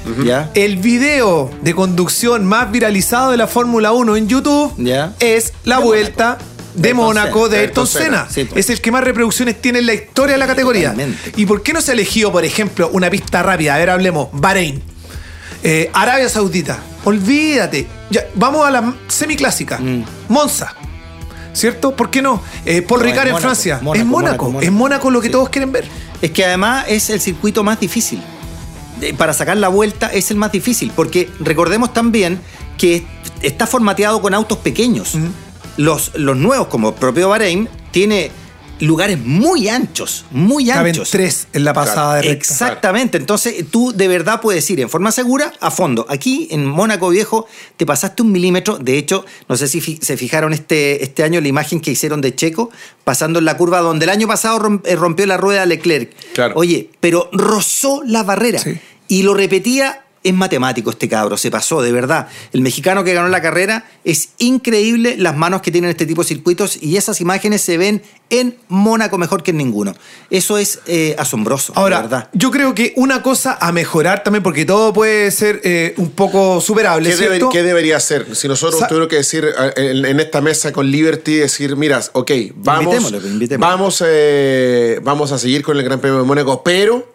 El 0.55 0.77
video 0.77 1.51
de 1.61 1.75
conducción 1.75 2.45
más 2.45 2.71
viralizado 2.71 3.31
de 3.31 3.37
la 3.37 3.47
Fórmula 3.47 3.91
1 3.91 4.15
en 4.15 4.27
YouTube 4.27 4.73
es 5.19 5.53
la 5.65 5.77
De 5.77 5.83
vuelta 5.83 6.37
de 6.73 6.93
Mónaco 6.93 7.49
de 7.49 7.59
Ayrton 7.59 7.85
Senna. 7.85 8.27
Sí, 8.29 8.45
pues. 8.45 8.65
Es 8.65 8.69
el 8.69 8.81
que 8.81 8.91
más 8.91 9.03
reproducciones 9.03 9.61
tiene 9.61 9.79
en 9.79 9.85
la 9.85 9.93
historia 9.93 10.33
de 10.33 10.39
la 10.39 10.47
categoría. 10.47 10.91
Totalmente. 10.91 11.33
¿Y 11.35 11.45
por 11.45 11.61
qué 11.61 11.73
no 11.73 11.81
se 11.81 11.91
ha 11.91 11.93
elegido, 11.93 12.31
por 12.31 12.43
ejemplo, 12.45 12.89
una 12.93 13.09
pista 13.09 13.43
rápida? 13.43 13.75
A 13.75 13.77
ver, 13.77 13.89
hablemos. 13.89 14.29
Bahrein. 14.31 14.81
Eh, 15.63 15.89
Arabia 15.93 16.29
Saudita. 16.29 16.79
Olvídate. 17.03 17.87
Ya, 18.09 18.25
vamos 18.35 18.65
a 18.65 18.71
la 18.71 18.93
semiclásica. 19.07 19.77
Mm. 19.77 20.03
Monza. 20.29 20.73
¿Cierto? 21.51 21.95
¿Por 21.95 22.09
qué 22.09 22.21
no? 22.21 22.41
Eh, 22.65 22.81
Paul 22.81 23.01
No, 23.01 23.05
Ricard 23.07 23.27
en 23.27 23.33
Mónaco, 23.33 23.41
Francia. 23.41 23.79
Mónaco, 23.81 23.99
es 23.99 24.05
Mónaco. 24.05 24.61
Es 24.61 24.71
Mónaco 24.71 25.11
lo 25.11 25.19
que 25.19 25.27
Sí. 25.27 25.31
todos 25.33 25.49
quieren 25.49 25.71
ver. 25.71 25.85
Es 26.21 26.31
que 26.31 26.45
además 26.45 26.85
es 26.87 27.09
el 27.09 27.19
circuito 27.19 27.63
más 27.63 27.79
difícil. 27.79 28.21
Para 29.17 29.33
sacar 29.33 29.57
la 29.57 29.69
vuelta 29.69 30.07
es 30.07 30.31
el 30.31 30.37
más 30.37 30.51
difícil, 30.51 30.91
porque 30.95 31.29
recordemos 31.39 31.93
también 31.93 32.39
que 32.77 33.05
está 33.41 33.67
formateado 33.67 34.21
con 34.21 34.33
autos 34.33 34.57
pequeños. 34.59 35.13
Los, 35.77 36.11
los 36.15 36.35
nuevos, 36.35 36.67
como 36.67 36.89
el 36.89 36.95
propio 36.95 37.29
Bahrein, 37.29 37.69
tiene 37.91 38.31
lugares 38.79 39.19
muy 39.19 39.67
anchos, 39.69 40.25
muy 40.31 40.67
Caben 40.67 40.87
anchos. 40.93 41.09
tres 41.11 41.47
en 41.53 41.63
la 41.63 41.73
pasada 41.73 42.15
de 42.15 42.21
recta. 42.21 42.33
Exactamente, 42.33 43.17
entonces 43.17 43.65
tú 43.69 43.91
de 43.93 44.07
verdad 44.07 44.39
puedes 44.41 44.69
ir 44.69 44.79
en 44.79 44.89
forma 44.89 45.11
segura 45.11 45.51
a 45.59 45.69
fondo. 45.71 46.05
Aquí 46.09 46.47
en 46.51 46.65
Mónaco 46.65 47.09
Viejo 47.09 47.47
te 47.77 47.85
pasaste 47.85 48.21
un 48.23 48.31
milímetro, 48.31 48.77
de 48.77 48.97
hecho, 48.97 49.25
no 49.47 49.57
sé 49.57 49.67
si 49.67 49.81
fi- 49.81 49.99
se 50.01 50.17
fijaron 50.17 50.53
este, 50.53 51.03
este 51.03 51.23
año 51.23 51.41
la 51.41 51.47
imagen 51.47 51.79
que 51.81 51.91
hicieron 51.91 52.21
de 52.21 52.33
Checo 52.35 52.71
pasando 53.03 53.39
en 53.39 53.45
la 53.45 53.57
curva 53.57 53.79
donde 53.79 54.05
el 54.05 54.09
año 54.11 54.27
pasado 54.27 54.81
eh, 54.85 54.95
rompió 54.95 55.25
la 55.25 55.37
rueda 55.37 55.65
Leclerc. 55.65 56.11
Claro. 56.33 56.53
Oye, 56.55 56.89
pero 56.99 57.29
rozó 57.33 58.01
la 58.05 58.23
barrera 58.23 58.59
Sí. 58.59 58.77
y 59.07 59.23
lo 59.23 59.33
repetía. 59.33 60.03
Es 60.21 60.33
matemático 60.33 60.89
este 60.89 61.07
cabro, 61.07 61.37
se 61.37 61.49
pasó, 61.49 61.81
de 61.81 61.91
verdad. 61.93 62.27
El 62.51 62.61
mexicano 62.61 63.05
que 63.05 63.13
ganó 63.13 63.29
la 63.29 63.41
carrera 63.41 63.85
es 64.03 64.29
increíble 64.37 65.15
las 65.17 65.37
manos 65.37 65.61
que 65.61 65.71
tienen 65.71 65.89
este 65.89 66.05
tipo 66.05 66.23
de 66.23 66.27
circuitos 66.27 66.77
y 66.81 66.97
esas 66.97 67.21
imágenes 67.21 67.61
se 67.61 67.77
ven 67.77 68.01
en 68.29 68.57
Mónaco 68.67 69.17
mejor 69.17 69.43
que 69.43 69.51
en 69.51 69.57
ninguno. 69.57 69.95
Eso 70.29 70.57
es 70.57 70.79
eh, 70.87 71.15
asombroso, 71.17 71.71
de 71.73 71.79
Ahora, 71.79 72.01
verdad. 72.01 72.29
yo 72.33 72.51
creo 72.51 72.75
que 72.75 72.91
una 72.97 73.23
cosa 73.23 73.57
a 73.61 73.71
mejorar 73.71 74.21
también, 74.23 74.43
porque 74.43 74.65
todo 74.65 74.91
puede 74.91 75.31
ser 75.31 75.61
eh, 75.63 75.93
un 75.97 76.11
poco 76.11 76.59
superable, 76.59 77.15
¿Qué, 77.15 77.39
qué 77.51 77.63
debería 77.63 77.95
hacer? 77.97 78.35
Si 78.35 78.47
nosotros 78.49 78.81
Sa- 78.81 78.87
tuviéramos 78.87 79.09
que 79.09 79.15
decir 79.15 79.45
eh, 79.45 79.73
en, 79.77 80.05
en 80.05 80.19
esta 80.19 80.41
mesa 80.41 80.73
con 80.73 80.91
Liberty, 80.91 81.35
decir, 81.35 81.75
mira, 81.77 82.01
ok, 82.11 82.31
vamos, 82.55 82.95
Invitémoslo, 82.95 83.27
invitémoslo. 83.29 83.71
vamos, 83.71 84.03
eh, 84.05 84.99
vamos 85.01 85.31
a 85.31 85.39
seguir 85.39 85.63
con 85.63 85.77
el 85.77 85.83
Gran 85.83 85.99
Premio 86.01 86.19
de 86.19 86.25
Mónaco, 86.25 86.61
pero 86.61 87.09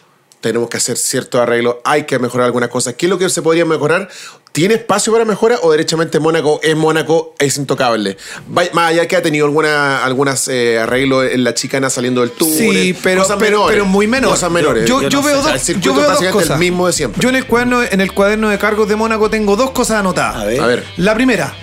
tenemos 0.45 0.69
que 0.69 0.77
hacer 0.77 0.99
ciertos 0.99 1.41
arreglos, 1.41 1.77
hay 1.85 2.05
que 2.05 2.19
mejorar 2.19 2.45
algunas 2.47 2.69
cosas. 2.69 2.95
¿Qué 2.95 3.07
es 3.07 3.11
lo 3.11 3.19
que 3.19 3.29
se 3.31 3.41
podría 3.41 3.65
mejorar? 3.65 4.09
¿Tiene 4.53 4.75
espacio 4.75 5.11
para 5.13 5.25
mejora 5.25 5.59
o 5.63 5.71
derechamente 5.73 6.21
Mónaco 6.21 6.61
es 6.63 6.77
Mónaco, 6.77 7.35
es 7.39 7.57
intocable? 7.57 8.19
Más 8.47 8.91
allá 8.91 9.09
que 9.09 9.17
ha 9.17 9.23
tenido 9.23 9.47
alguna, 9.47 10.05
algunas 10.05 10.47
eh, 10.49 10.79
arreglos 10.79 11.27
en 11.31 11.45
la 11.45 11.55
chicana 11.55 11.89
saliendo 11.89 12.21
del 12.21 12.31
túnel. 12.33 12.57
Sí, 12.57 12.97
pero, 13.03 13.23
cosas 13.23 13.39
pero, 13.39 13.59
menores, 13.59 13.75
pero 13.75 13.85
muy 13.87 14.07
menor. 14.07 14.31
Cosas 14.33 14.51
menores. 14.51 14.87
Yo, 14.87 15.01
Yo 15.01 15.09
yo 15.09 15.21
no 15.21 15.27
veo 15.27 15.43
sé. 15.43 15.53
Dos, 15.53 15.69
el 15.71 15.81
yo 15.81 15.95
veo 15.95 16.03
dos 16.03 16.13
básicamente 16.13 16.39
cosas. 16.45 16.51
el 16.51 16.59
mismo 16.61 16.87
de 16.87 16.93
siempre. 16.93 17.23
Yo 17.23 17.31
en 17.31 17.37
el 17.37 17.47
cuaderno, 17.47 17.83
en 17.83 18.01
el 18.03 18.13
cuaderno 18.13 18.51
de 18.51 18.59
cargos 18.59 18.87
de 18.87 18.97
Mónaco 18.97 19.31
tengo 19.31 19.57
dos 19.57 19.71
cosas 19.71 20.01
anotadas. 20.01 20.37
A 20.37 20.45
ver. 20.45 20.61
A 20.61 20.67
ver. 20.67 20.85
La 20.99 21.15
primera, 21.15 21.55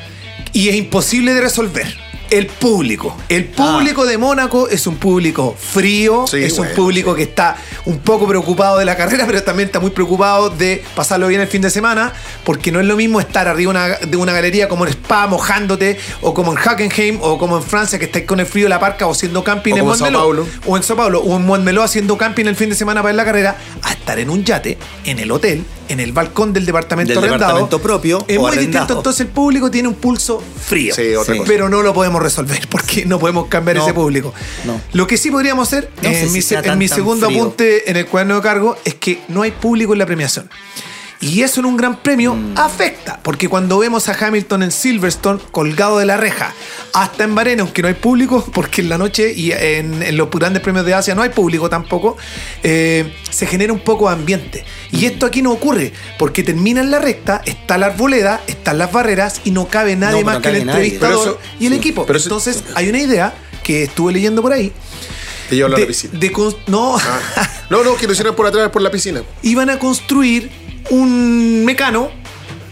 y 0.51 0.69
es 0.69 0.75
imposible 0.75 1.35
de 1.35 1.41
resolver. 1.41 2.00
El 2.31 2.47
público. 2.47 3.15
El 3.29 3.45
público 3.45 4.05
de 4.05 4.17
Mónaco 4.17 4.69
es 4.69 4.87
un 4.87 4.95
público 4.95 5.53
frío, 5.59 6.25
Sí, 6.27 6.37
es 6.37 6.57
un 6.57 6.67
público 6.75 7.13
que 7.13 7.23
está 7.23 7.57
un 7.85 7.99
poco 7.99 8.25
preocupado 8.27 8.77
de 8.77 8.85
la 8.85 8.95
carrera, 8.97 9.25
pero 9.27 9.43
también 9.43 9.67
está 9.67 9.79
muy 9.81 9.91
preocupado 9.91 10.49
de 10.49 10.81
pasarlo 10.95 11.27
bien 11.27 11.41
el 11.41 11.47
fin 11.47 11.61
de 11.61 11.69
semana, 11.69 12.13
porque 12.45 12.71
no 12.71 12.79
es 12.79 12.85
lo 12.85 12.95
mismo 12.95 13.19
estar 13.19 13.47
arriba 13.49 13.69
una- 13.71 13.87
de 13.97 14.15
una 14.17 14.31
galería 14.31 14.69
como 14.69 14.85
en 14.85 14.91
Spa 14.93 15.27
mojándote, 15.27 15.99
o 16.21 16.33
como 16.33 16.51
en 16.53 16.57
Hackenheim, 16.57 17.19
o 17.21 17.37
como 17.37 17.57
en 17.57 17.63
Francia 17.63 17.99
que 17.99 18.05
estáis 18.05 18.25
con 18.25 18.39
el 18.39 18.45
frío 18.45 18.65
de 18.65 18.69
la 18.69 18.79
parca 18.79 19.07
o 19.07 19.11
haciendo 19.11 19.43
camping 19.43 19.73
O 19.73 19.77
en 19.77 19.85
Montmeló, 19.85 20.19
o 20.67 20.77
en 20.77 20.83
Sao 20.83 20.95
Paulo, 20.95 21.19
o 21.19 21.35
en 21.35 21.45
Montmeló 21.45 21.83
haciendo 21.83 22.17
camping 22.17 22.45
el 22.45 22.55
fin 22.55 22.69
de 22.69 22.75
semana 22.75 23.01
para 23.01 23.13
ir 23.13 23.19
a 23.19 23.23
la 23.23 23.25
carrera, 23.25 23.57
a 23.83 23.91
estar 23.91 24.17
en 24.19 24.29
un 24.29 24.45
yate, 24.45 24.77
en 25.03 25.19
el 25.19 25.31
hotel, 25.31 25.65
en 25.91 25.99
el 25.99 26.11
balcón 26.13 26.53
del 26.53 26.65
departamento 26.65 27.09
Del 27.13 27.17
arrendado. 27.19 27.39
departamento 27.53 27.79
propio 27.81 28.25
Es 28.27 28.37
o 28.37 28.41
muy 28.41 28.51
arrendado. 28.51 28.85
distinto, 28.85 28.93
entonces 28.99 29.21
el 29.21 29.27
público 29.27 29.69
tiene 29.71 29.87
un 29.87 29.95
pulso 29.95 30.41
frío. 30.65 30.93
Sí, 30.95 31.13
otra 31.15 31.33
Sí. 31.33 31.39
cosa. 31.39 31.51
Pero 31.51 31.69
no 31.69 31.81
lo 31.81 31.93
podemos 31.93 32.21
resolver 32.21 32.67
porque 32.69 33.05
no 33.05 33.19
podemos 33.19 33.47
cambiar 33.47 33.77
No, 33.77 33.83
ese 33.83 33.93
público. 33.93 34.33
no. 34.65 34.79
Lo 34.93 35.07
que 35.07 35.17
sí 35.17 35.29
podríamos 35.31 35.67
hacer, 35.67 35.89
No 36.01 36.09
en, 36.09 36.27
si 36.27 36.33
mi, 36.33 36.41
sea 36.41 36.59
en 36.59 36.65
tan, 36.65 36.77
mi 36.79 36.87
segundo 36.87 37.27
apunte 37.27 37.89
en 37.89 37.97
el 37.97 38.05
cuaderno 38.07 38.35
de 38.35 38.41
cargo, 38.41 38.77
es 38.85 38.95
que 38.95 39.21
no 39.27 39.41
hay 39.41 39.51
público 39.51 39.93
en 39.93 39.99
la 39.99 40.05
premiación. 40.05 40.49
Y 41.21 41.43
eso 41.43 41.59
en 41.59 41.67
un 41.67 41.77
gran 41.77 41.97
premio 42.01 42.33
Mm. 42.33 42.57
afecta, 42.57 43.19
porque 43.21 43.47
cuando 43.47 43.77
vemos 43.77 44.09
a 44.09 44.13
Hamilton 44.27 44.63
en 44.63 44.71
Silverstone 44.71 45.39
colgado 45.51 45.99
de 45.99 46.05
la 46.05 46.17
reja, 46.17 46.53
hasta 46.93 47.23
en 47.23 47.35
Bahrein, 47.35 47.59
aunque 47.59 47.83
no 47.83 47.87
hay 47.87 47.93
público, 47.93 48.43
porque 48.53 48.81
en 48.81 48.89
la 48.89 48.97
noche 48.97 49.31
y 49.35 49.51
en, 49.51 50.01
en 50.01 50.17
los 50.17 50.29
grandes 50.31 50.63
premios 50.63 50.83
de 50.85 50.95
Asia 50.95 51.13
no 51.13 51.21
hay 51.21 51.29
público 51.29 51.69
tampoco, 51.69 52.17
eh, 52.63 53.13
se 53.29 53.45
genera 53.45 53.71
un 53.71 53.79
poco 53.81 54.07
de 54.09 54.15
ambiente. 54.15 54.65
Mm. 54.91 54.97
Y 54.97 55.05
esto 55.05 55.25
aquí 55.27 55.41
no 55.43 55.51
ocurre, 55.51 55.93
porque 56.17 56.41
termina 56.43 56.81
en 56.81 56.89
la 56.89 56.97
recta, 56.99 57.41
está 57.45 57.77
la 57.77 57.85
arboleda, 57.87 58.41
están 58.47 58.79
las 58.79 58.91
barreras 58.91 59.41
y 59.43 59.51
no 59.51 59.67
cabe 59.67 59.95
nadie 59.95 60.21
No, 60.21 60.25
más 60.25 60.35
no 60.35 60.41
que 60.41 60.49
el 60.49 60.55
entrevistador 60.55 61.27
eso- 61.27 61.39
y 61.59 61.67
el 61.67 61.73
sí, 61.73 61.77
equipo. 61.77 62.05
pero 62.07 62.17
eso- 62.17 62.29
Entonces 62.29 62.63
hay 62.73 62.89
una 62.89 62.99
idea 62.99 63.33
que 63.63 63.83
estuve 63.83 64.11
leyendo 64.11 64.41
por 64.41 64.53
ahí. 64.53 64.71
Te 65.49 65.55
llevo 65.55 65.67
a 65.67 65.71
la 65.71 65.77
de- 65.77 65.85
piscina. 65.85 66.17
de 66.17 66.31
no, 66.67 66.97
Ah. 66.97 67.49
No, 67.69 67.83
no, 67.83 67.95
que 67.95 68.07
lo 68.07 68.13
hicieran 68.13 68.35
por 68.35 68.47
atrás, 68.47 68.69
por 68.71 68.81
la 68.81 68.89
piscina. 68.89 69.21
iban 69.43 69.69
a 69.69 69.77
construir 69.77 70.49
un 70.91 71.65
mecano 71.65 72.09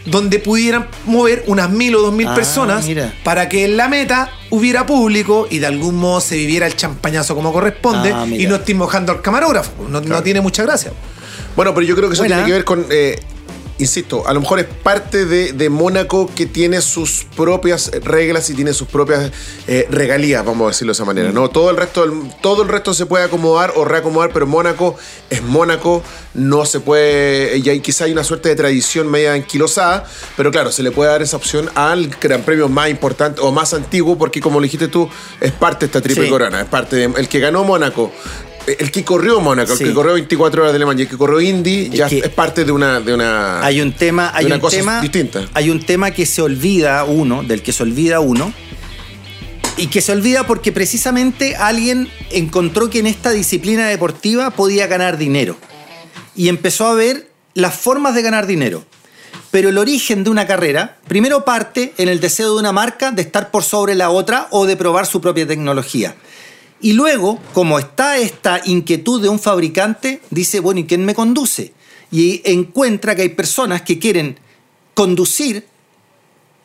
donde 0.05 0.39
pudieran 0.39 0.88
mover 1.05 1.43
unas 1.47 1.69
mil 1.69 1.95
o 1.95 2.01
dos 2.01 2.13
mil 2.13 2.27
Ah, 2.27 2.33
personas 2.35 2.85
mira. 2.85 3.13
para 3.23 3.47
que 3.49 3.65
en 3.65 3.77
la 3.77 3.88
meta 3.88 4.31
hubiera 4.49 4.85
público 4.85 5.47
y 5.49 5.59
de 5.59 5.67
algún 5.67 5.95
modo 5.97 6.19
se 6.21 6.35
viviera 6.35 6.65
el 6.67 6.75
champañazo 6.75 7.35
como 7.35 7.51
corresponde 7.53 8.11
Ah, 8.13 8.25
y 8.27 8.47
no 8.47 8.55
estés 8.55 8.75
mojando 8.75 9.11
al 9.11 9.21
camarógrafo. 9.21 9.71
No, 9.89 10.01
no 10.01 10.23
tiene 10.23 10.41
mucha 10.41 10.63
gracia. 10.63 10.91
Bueno, 11.55 11.73
pero 11.73 11.85
yo 11.85 11.95
creo 11.95 12.07
que 12.09 12.13
eso 12.13 12.21
Buena. 12.23 12.35
tiene 12.38 12.47
que 12.47 12.53
ver 12.53 12.63
con, 12.65 12.85
eh, 12.89 13.19
insisto, 13.79 14.27
a 14.27 14.33
lo 14.33 14.41
mejor 14.41 14.59
es 14.59 14.65
parte 14.65 15.25
de, 15.25 15.53
de 15.53 15.69
Mónaco 15.69 16.29
que 16.36 16.45
tiene 16.45 16.81
sus 16.81 17.25
propias 17.36 17.91
reglas 18.03 18.50
y 18.50 18.53
tiene 18.53 18.74
sus 18.74 18.88
propias 18.88 19.31
eh, 19.67 19.88
regalías, 19.89 20.45
vamos 20.45 20.65
a 20.65 20.67
decirlo 20.69 20.91
de 20.91 20.95
esa 20.95 21.05
manera. 21.05 21.31
¿no? 21.31 21.50
Todo, 21.50 21.69
el 21.71 21.77
resto 21.77 22.01
del- 22.05 22.29
todo 22.41 22.63
el 22.63 22.69
resto 22.69 22.93
se 22.93 23.05
puede 23.05 23.24
acomodar 23.24 23.74
o 23.75 23.86
reacomodar, 23.86 24.31
pero 24.33 24.45
Mónaco 24.45 24.95
es 25.29 25.41
Mónaco, 25.41 26.03
no 26.33 26.65
se 26.65 26.79
puede, 26.81 27.57
y 27.57 27.69
ahí 27.69 27.79
quizá 27.79 28.05
hay 28.05 28.12
una 28.12 28.24
suerte 28.24 28.50
de 28.50 28.55
tradición 28.55 29.09
media 29.09 29.33
anquilosada, 29.33 30.05
pero 30.38 30.51
claro, 30.51 30.71
se 30.71 30.83
le 30.83 30.91
puede 30.91 31.09
dar 31.09 31.21
esa 31.21 31.38
opción 31.38 31.69
al 31.75 32.07
gran 32.21 32.43
premio 32.43 32.67
más 32.69 32.89
importante 32.89 33.41
o 33.41 33.51
más 33.51 33.74
antiguo, 33.74 34.17
porque 34.17 34.41
como 34.41 34.59
lo 34.59 34.63
dijiste 34.63 34.88
tú, 34.89 35.09
es 35.39 35.51
parte 35.53 35.81
de 35.81 35.86
esta 35.88 36.01
triple 36.01 36.25
Sí. 36.25 36.29
corona, 36.29 36.62
es 36.62 36.67
parte 36.67 36.95
de, 36.98 37.03
el 37.05 37.27
que 37.29 37.39
ganó 37.39 37.63
Mónaco. 37.63 38.12
El 38.77 38.91
que 38.91 39.03
corrió 39.03 39.39
Mónaco, 39.39 39.75
Sí. 39.75 39.83
el 39.83 39.89
que 39.89 39.95
corrió 39.95 40.13
24 40.13 40.61
horas 40.61 40.73
de 40.73 40.79
Le 40.79 40.85
Mans 40.85 40.99
y 40.99 41.03
el 41.03 41.09
que 41.09 41.17
corrió 41.17 41.41
Indy, 41.41 41.89
ya 41.89 42.07
es 42.07 42.29
parte 42.29 42.65
de 42.65 42.71
una, 42.71 42.99
de 42.99 43.13
una. 43.13 43.65
Hay 43.65 43.81
un 43.81 43.93
tema, 43.93 44.31
hay 44.33 44.51
un 44.51 44.61
tema, 44.61 45.01
distinta. 45.01 45.47
hay 45.53 45.69
un 45.69 45.79
tema 45.83 46.11
que 46.11 46.25
se 46.25 46.41
olvida 46.41 47.03
uno, 47.05 47.43
del 47.43 47.61
que 47.63 47.71
se 47.73 47.83
olvida 47.83 48.19
uno, 48.19 48.53
y 49.77 49.88
que 49.88 50.01
se 50.01 50.11
olvida 50.11 50.45
porque 50.45 50.71
precisamente 50.71 51.55
alguien 51.55 52.09
encontró 52.31 52.89
que 52.89 52.99
en 52.99 53.07
esta 53.07 53.31
disciplina 53.31 53.88
deportiva 53.88 54.51
podía 54.51 54.88
ganar 54.88 55.17
dinero 55.17 55.55
y 56.35 56.49
empezó 56.49 56.88
a 56.88 56.93
ver 56.93 57.29
las 57.53 57.75
formas 57.75 58.13
de 58.13 58.21
ganar 58.21 58.45
dinero. 58.45 58.83
Pero 59.51 59.69
el 59.69 59.77
origen 59.77 60.23
de 60.23 60.29
una 60.29 60.45
carrera 60.45 60.97
primero 61.07 61.43
parte 61.43 61.93
en 61.97 62.07
el 62.07 62.19
deseo 62.19 62.53
de 62.53 62.59
una 62.59 62.71
marca 62.71 63.11
de 63.11 63.21
estar 63.21 63.51
por 63.51 63.63
sobre 63.63 63.95
la 63.95 64.09
otra 64.11 64.47
o 64.51 64.65
de 64.65 64.75
probar 64.77 65.05
su 65.05 65.21
propia 65.21 65.47
tecnología. 65.47 66.15
Y 66.81 66.93
luego, 66.93 67.39
como 67.53 67.77
está 67.77 68.17
esta 68.17 68.62
inquietud 68.65 69.21
de 69.21 69.29
un 69.29 69.39
fabricante, 69.39 70.21
dice, 70.29 70.59
bueno, 70.62 70.79
¿y 70.79 70.86
quién 70.86 71.03
me 71.03 71.13
conduce? 71.13 71.74
Y 72.12 72.41
encuentra 72.50 73.15
que 73.15 73.24
hay 73.24 73.29
personas 73.29 73.81
que 73.81 74.00
quieren 74.00 74.39
conducir 74.93 75.67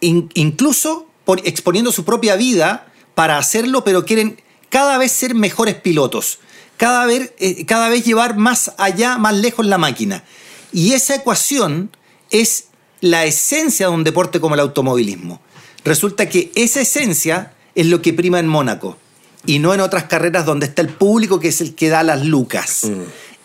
in- 0.00 0.30
incluso 0.34 1.06
exponiendo 1.44 1.90
su 1.90 2.04
propia 2.04 2.36
vida 2.36 2.86
para 3.14 3.38
hacerlo, 3.38 3.82
pero 3.82 4.04
quieren 4.04 4.40
cada 4.68 4.98
vez 4.98 5.10
ser 5.12 5.34
mejores 5.34 5.74
pilotos, 5.74 6.38
cada 6.76 7.06
vez, 7.06 7.32
eh, 7.38 7.64
cada 7.66 7.88
vez 7.88 8.04
llevar 8.04 8.36
más 8.36 8.72
allá, 8.78 9.18
más 9.18 9.34
lejos 9.34 9.66
la 9.66 9.78
máquina. 9.78 10.24
Y 10.72 10.92
esa 10.92 11.14
ecuación 11.16 11.90
es 12.30 12.66
la 13.00 13.24
esencia 13.24 13.88
de 13.88 13.92
un 13.92 14.04
deporte 14.04 14.40
como 14.40 14.54
el 14.54 14.60
automovilismo. 14.60 15.40
Resulta 15.84 16.28
que 16.28 16.50
esa 16.54 16.80
esencia 16.80 17.52
es 17.74 17.86
lo 17.86 18.00
que 18.00 18.12
prima 18.12 18.38
en 18.38 18.48
Mónaco 18.48 18.96
y 19.46 19.58
no 19.58 19.74
en 19.74 19.80
otras 19.80 20.04
carreras 20.04 20.46
donde 20.46 20.66
está 20.66 20.82
el 20.82 20.88
público 20.88 21.40
que 21.40 21.48
es 21.48 21.60
el 21.60 21.74
que 21.74 21.88
da 21.88 22.02
las 22.02 22.24
lucas. 22.24 22.90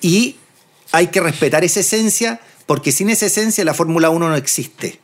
Y 0.01 0.37
hay 0.91 1.07
que 1.07 1.21
respetar 1.21 1.63
esa 1.63 1.81
esencia 1.81 2.39
porque 2.65 2.91
sin 2.91 3.09
esa 3.09 3.25
esencia 3.25 3.65
la 3.65 3.73
Fórmula 3.73 4.09
1 4.09 4.29
no 4.29 4.35
existe. 4.35 4.99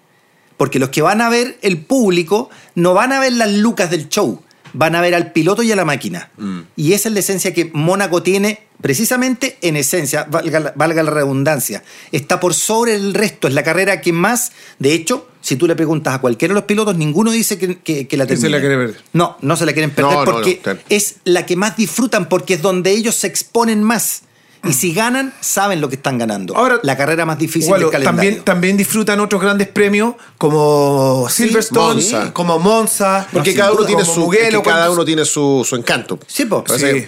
Porque 0.58 0.80
los 0.80 0.90
que 0.90 1.02
van 1.02 1.22
a 1.22 1.30
ver 1.30 1.58
el 1.62 1.84
público 1.84 2.50
no 2.76 2.94
van 2.94 3.12
a 3.12 3.20
ver 3.20 3.34
las 3.34 3.52
lucas 3.52 3.90
del 3.90 4.08
show, 4.08 4.42
van 4.74 4.96
a 4.96 5.02
ver 5.02 5.16
al 5.16 5.32
piloto 5.32 5.64
y 5.64 5.72
a 5.72 5.76
la 5.76 5.84
máquina. 5.86 6.30
Y 6.76 6.94
esa 6.94 7.10
es 7.10 7.14
la 7.14 7.20
esencia 7.20 7.54
que 7.54 7.72
Mónaco 7.74 8.24
tiene 8.24 8.68
precisamente 8.82 9.58
en 9.62 9.78
esencia, 9.78 10.26
valga 10.26 10.60
la, 10.60 10.74
valga 10.76 11.04
la 11.04 11.12
redundancia. 11.12 11.84
Está 12.12 12.40
por 12.40 12.54
sobre 12.54 12.96
el 12.96 13.14
resto, 13.14 13.48
es 13.48 13.54
la 13.54 13.64
carrera 13.64 14.00
que 14.00 14.14
más, 14.14 14.52
de 14.80 14.94
hecho, 14.94 15.28
si 15.46 15.58
tú 15.58 15.68
le 15.68 15.76
preguntas 15.76 16.16
a 16.16 16.20
cualquiera 16.22 16.54
de 16.54 16.56
los 16.56 16.64
pilotos, 16.64 16.98
ninguno 16.98 17.30
dice 17.30 17.60
que, 17.60 17.78
que- 17.78 18.08
que 18.08 18.18
la 18.18 18.26
se 18.26 18.50
la 18.50 18.60
quiere 18.60 18.78
perder. 18.78 19.02
No, 19.14 19.38
no 19.42 19.56
se 19.56 19.68
la 19.68 19.74
quieren 19.74 19.92
perder 19.92 20.12
No, 20.12 20.26
no, 20.26 20.32
porque 20.32 20.56
no, 20.56 20.62
claro. 20.64 20.80
es 20.90 21.18
la 21.24 21.46
que 21.46 21.56
más 21.56 21.78
disfrutan, 21.78 22.28
porque 22.30 22.56
es 22.56 22.64
donde 22.64 22.90
ellos 22.90 23.14
se 23.14 23.28
exponen 23.28 23.84
más. 23.84 24.24
Y 24.66 24.74
si 24.74 24.94
ganan, 24.94 25.34
saben 25.42 25.82
lo 25.82 25.90
que 25.90 25.96
están 25.96 26.18
ganando. 26.18 26.56
Ahora, 26.56 26.80
la 26.84 26.98
carrera 26.98 27.26
más 27.26 27.38
difícil 27.38 27.64
Igual, 27.68 27.82
del 27.82 27.90
calendario. 27.92 28.20
también, 28.22 28.44
también 28.44 28.78
disfrutan 28.78 29.20
otros 29.20 29.42
grandes 29.42 29.68
premios 29.68 30.16
como 30.38 31.28
Silverstone, 31.30 31.94
Monza. 31.96 32.34
como 32.34 32.60
Monza, 32.60 33.28
Porque 33.32 33.54
cada 33.54 33.72
uno 33.72 33.86
tiene 33.86 34.06
su, 34.06 34.30
que 34.30 34.38
cada 34.50 34.62
cuando- 34.64 34.94
uno 34.94 35.06
tiene 35.06 35.26
su, 35.26 35.66
su 35.68 35.76
encanto. 35.76 36.20
Sí, 36.28 36.46
po. 36.46 36.64
Sí. 36.78 37.06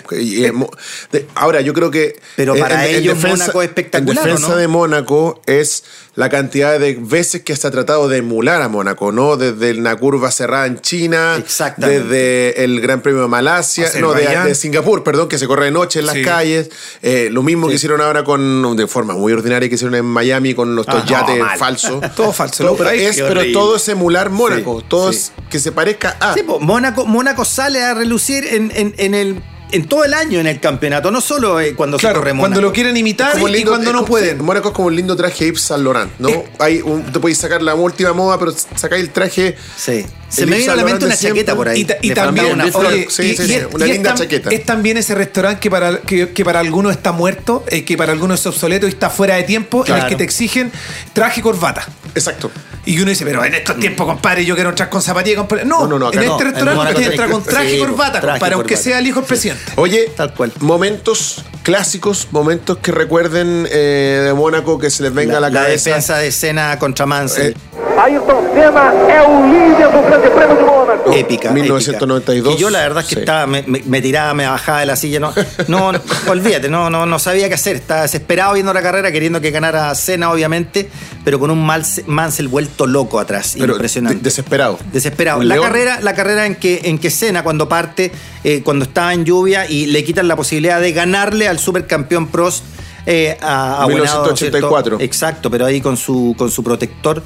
ahora, 1.36 1.62
yo 1.62 1.74
creo 1.74 1.92
que. 1.92 2.20
Pero 2.36 2.56
para 2.56 2.86
en- 2.88 2.96
en 2.96 3.02
ellos 3.02 3.18
Mónaco 3.24 3.62
es 3.62 3.70
espectacular, 3.70 4.28
En 4.28 4.34
defensa 4.36 4.56
de 4.56 4.68
Mónaco 4.68 5.42
es 5.46 5.84
la 6.16 6.30
cantidad 6.30 6.80
de 6.80 6.96
veces 7.00 7.44
que 7.44 7.56
se 7.56 7.68
ha 7.68 7.72
tratado 7.72 8.08
de 8.08 8.18
emular 8.18 8.62
a 8.62 8.70
Mónaco, 8.70 9.12
¿no? 9.12 9.38
Desde 9.38 9.78
una 9.80 9.96
curva 9.98 10.32
cerrada 10.32 10.66
en 10.66 10.80
China, 10.82 11.36
Exactamente. 11.38 12.04
desde 12.04 12.64
el 12.64 12.82
Gran 12.82 13.02
Premio 13.02 13.22
de 13.22 13.28
Malasia, 13.28 13.88
no, 14.00 14.14
de, 14.14 14.56
Singapur, 14.56 15.04
perdón, 15.04 15.28
que 15.30 15.38
se 15.38 15.46
corre 15.48 15.66
de 15.66 15.72
noche 15.72 16.00
en 16.00 16.08
las 16.08 16.16
Sí. 16.16 16.24
calles. 16.24 16.70
Eh, 17.04 17.30
lo 17.32 17.44
mismo 17.48 17.68
que 17.68 17.74
hicieron 17.76 18.02
ahora 18.02 18.24
con, 18.24 18.76
de 18.78 18.86
forma 18.88 19.14
muy 19.16 19.34
ordinaria, 19.34 19.68
que 19.70 19.76
hicieron 19.76 19.96
en 19.96 20.06
Miami 20.06 20.54
con 20.54 20.76
los 20.76 20.86
dos 20.86 20.96
Ah, 21.04 21.06
yates 21.08 21.38
no, 21.40 21.48
falsos. 21.58 22.02
Todo 22.16 22.32
falso. 22.32 22.64
Todo, 22.64 22.76
pero, 22.78 22.90
es, 22.92 23.20
pero 23.22 23.42
todo 23.54 23.76
es 23.78 23.88
emular 23.90 24.30
Mónaco, 24.30 24.82
Sí, 24.82 24.86
todo 24.88 25.12
sí. 25.12 25.18
es 25.18 25.32
que 25.50 25.60
se 25.60 25.72
parezca 25.72 26.18
a. 26.20 26.36
Mónaco, 26.60 27.06
Mónaco 27.06 27.44
sale 27.46 27.82
a 27.84 27.94
relucir 27.94 28.46
en, 28.46 28.72
en- 28.76 28.94
en 28.98 29.14
el, 29.16 29.42
en 29.72 29.86
todo 29.88 30.04
el 30.06 30.14
año 30.14 30.40
en 30.40 30.48
el 30.48 30.60
campeonato, 30.60 31.12
no 31.12 31.20
solo 31.22 31.60
eh, 31.60 31.74
cuando 31.76 31.98
se 31.98 32.02
Claro, 32.02 32.20
corre 32.22 32.34
cuando 32.38 32.62
lo 32.62 32.72
quieren 32.72 32.96
imitar 32.98 33.34
Como 33.34 33.48
y 33.50 33.52
lindo- 33.52 33.72
cuando 33.72 33.90
es 33.90 33.94
no 33.94 34.00
como- 34.00 34.08
pueden. 34.10 34.44
Mónaco 34.44 34.70
es 34.70 34.74
como 34.74 34.88
un 34.88 34.96
lindo 34.96 35.16
traje 35.16 35.46
Yves 35.48 35.62
Saint 35.62 35.84
Laurent, 35.84 36.12
¿no? 36.20 36.30
Hay 36.60 36.82
un- 36.82 37.04
te 37.12 37.20
podéis 37.20 37.38
sacar 37.38 37.62
la 37.62 37.76
última 37.76 38.14
moda, 38.14 38.38
pero 38.40 38.54
sacáis 38.76 39.04
el 39.04 39.10
traje. 39.12 39.56
Sí. 39.76 40.06
Se 40.30 40.42
me 40.46 40.48
Yves 40.48 40.58
viene 40.58 40.72
a 40.74 40.76
la 40.76 40.84
mente 40.84 41.06
una 41.06 41.16
de 41.16 41.22
chaqueta 41.28 41.56
por 41.56 41.70
ahí. 41.70 41.88
Y, 42.02 42.12
también, 42.14 42.54
una 42.54 42.66
de 42.66 42.72
oye, 42.76 43.08
Sí, 43.10 43.24
y- 43.24 43.38
sí, 43.38 43.44
y 43.44 43.48
sí, 43.48 43.54
es- 43.56 43.68
una 43.74 43.86
y 43.86 43.90
es 43.90 43.96
linda 43.96 44.14
tam- 44.14 44.18
chaqueta. 44.18 44.50
Es 44.50 44.66
también 44.66 44.98
ese 44.98 45.16
restaurante 45.16 45.60
que 45.62 45.70
para, 45.72 46.00
que, 46.00 46.30
que 46.30 46.46
para 46.46 46.60
algunos 46.60 46.92
está 46.94 47.12
muerto, 47.12 47.64
eh, 47.70 47.84
que 47.86 47.98
para 47.98 48.12
algunos 48.14 48.40
es 48.40 48.46
obsoleto 48.48 48.86
y 48.88 48.90
está 48.90 49.10
fuera 49.10 49.36
de 49.36 49.44
tiempo, 49.44 49.86
en 49.88 49.96
el 49.96 50.06
que 50.08 50.16
te 50.16 50.24
exigen 50.24 50.72
traje 51.14 51.40
y 51.40 51.44
corbata. 51.44 51.88
Exacto. 52.16 52.52
Y 52.88 53.00
uno 53.02 53.10
dice, 53.10 53.26
pero 53.26 53.44
en 53.44 53.54
estos 53.54 53.78
tiempos, 53.80 54.08
compadre, 54.08 54.46
yo 54.46 54.56
quiero 54.56 54.70
entrar 54.70 54.90
con 54.90 55.02
zapatilla, 55.02 55.36
compadre. 55.38 55.66
No, 55.66 55.86
No, 55.88 56.00
no, 56.00 56.12
en 56.14 56.24
este 56.24 56.44
restaurante 56.46 56.94
usted 56.94 57.12
entra 57.12 57.28
con 57.28 57.44
traje 57.44 57.76
y 57.76 57.80
corbata, 57.80 58.22
compadre, 58.22 58.56
aunque 58.56 58.78
sea 58.78 59.00
el 59.00 59.08
hijo 59.08 59.20
del 59.20 59.28
presidente. 59.28 59.62
Oye, 59.76 60.12
Tal 60.16 60.34
cual. 60.34 60.54
momentos 60.60 61.44
clásicos, 61.64 62.30
momentos 62.32 62.78
que 62.78 62.94
recuerden 62.94 63.68
eh, 63.70 64.22
de 64.28 64.34
Mónaco 64.34 64.80
que 64.80 64.90
se 64.90 65.04
les 65.04 65.14
venga 65.14 65.34
La, 65.34 65.38
a 65.38 65.42
la, 65.42 65.50
la 65.50 65.62
cabeza. 65.66 65.90
defensa 65.90 66.18
de 66.18 66.28
escena 66.28 66.80
contra 66.80 67.06
Mansell. 67.06 67.52
Eh, 67.52 67.56
Ayrton 68.00 68.47
Senna 68.58 68.92
é 69.08 69.22
o 69.22 69.46
líder 69.46 69.92
do 69.92 70.02
Grande 70.02 70.30
Prêmio 70.32 70.56
de 70.58 70.64
Mônaco. 70.64 71.12
épica. 71.14 71.52
1992. 71.52 72.40
épica. 72.40 72.58
Y 72.58 72.62
yo 72.62 72.70
la 72.72 72.80
verdad 72.80 73.04
es 73.04 73.10
que 73.10 73.16
Sí. 73.16 73.20
estaba, 73.22 73.46
me, 73.46 74.02
tiraba, 74.02 74.34
me 74.34 74.48
bajaba 74.48 74.80
de 74.80 74.86
la 74.88 74.96
silla. 74.96 75.20
No, 75.20 75.32
no, 75.68 75.92
no, 75.92 76.00
olvídate, 76.28 76.68
no, 76.68 76.90
no, 76.90 77.06
no 77.06 77.20
sabía 77.20 77.48
qué 77.50 77.54
hacer. 77.56 77.76
Estaba 77.76 78.02
desesperado 78.02 78.54
viendo 78.56 78.74
la 78.74 78.82
carrera, 78.82 79.12
queriendo 79.12 79.40
que 79.42 79.52
ganara 79.52 79.94
Senna, 79.94 80.32
obviamente, 80.32 80.90
pero 81.24 81.40
con 81.40 81.52
un 81.52 81.64
Mansell 82.08 82.48
vuelto 82.48 82.88
loco 82.88 83.20
atrás. 83.20 83.56
Pero 83.60 83.74
impresionante. 83.74 84.18
de- 84.18 84.24
desesperado. 84.24 84.80
Desesperado. 84.92 85.40
Un 85.42 85.48
La 85.48 85.60
carrera, 85.60 86.00
la 86.02 86.14
carrera 86.16 86.46
en 86.48 86.56
que, 86.56 86.82
en 86.86 86.98
que 86.98 87.12
Senna, 87.12 87.44
cuando 87.44 87.70
parte, 87.70 88.12
eh, 88.44 88.62
cuando 88.64 88.86
estaba 88.86 89.14
en 89.14 89.24
lluvia 89.24 89.70
y 89.70 89.86
le 89.86 90.04
quitan 90.04 90.28
la 90.28 90.36
posibilidad 90.36 90.82
de 90.82 90.92
ganarle 90.94 91.48
al 91.48 91.60
supercampeón 91.60 92.28
Prost 92.28 92.64
eh, 93.06 93.38
a, 93.42 93.84
a 93.84 93.88
1984. 93.88 94.98
¿cierto? 94.98 95.04
Exacto, 95.04 95.52
pero 95.52 95.66
ahí 95.66 95.80
con 95.80 95.96
su, 95.96 96.34
con 96.38 96.50
su 96.52 96.64
protector. 96.64 97.22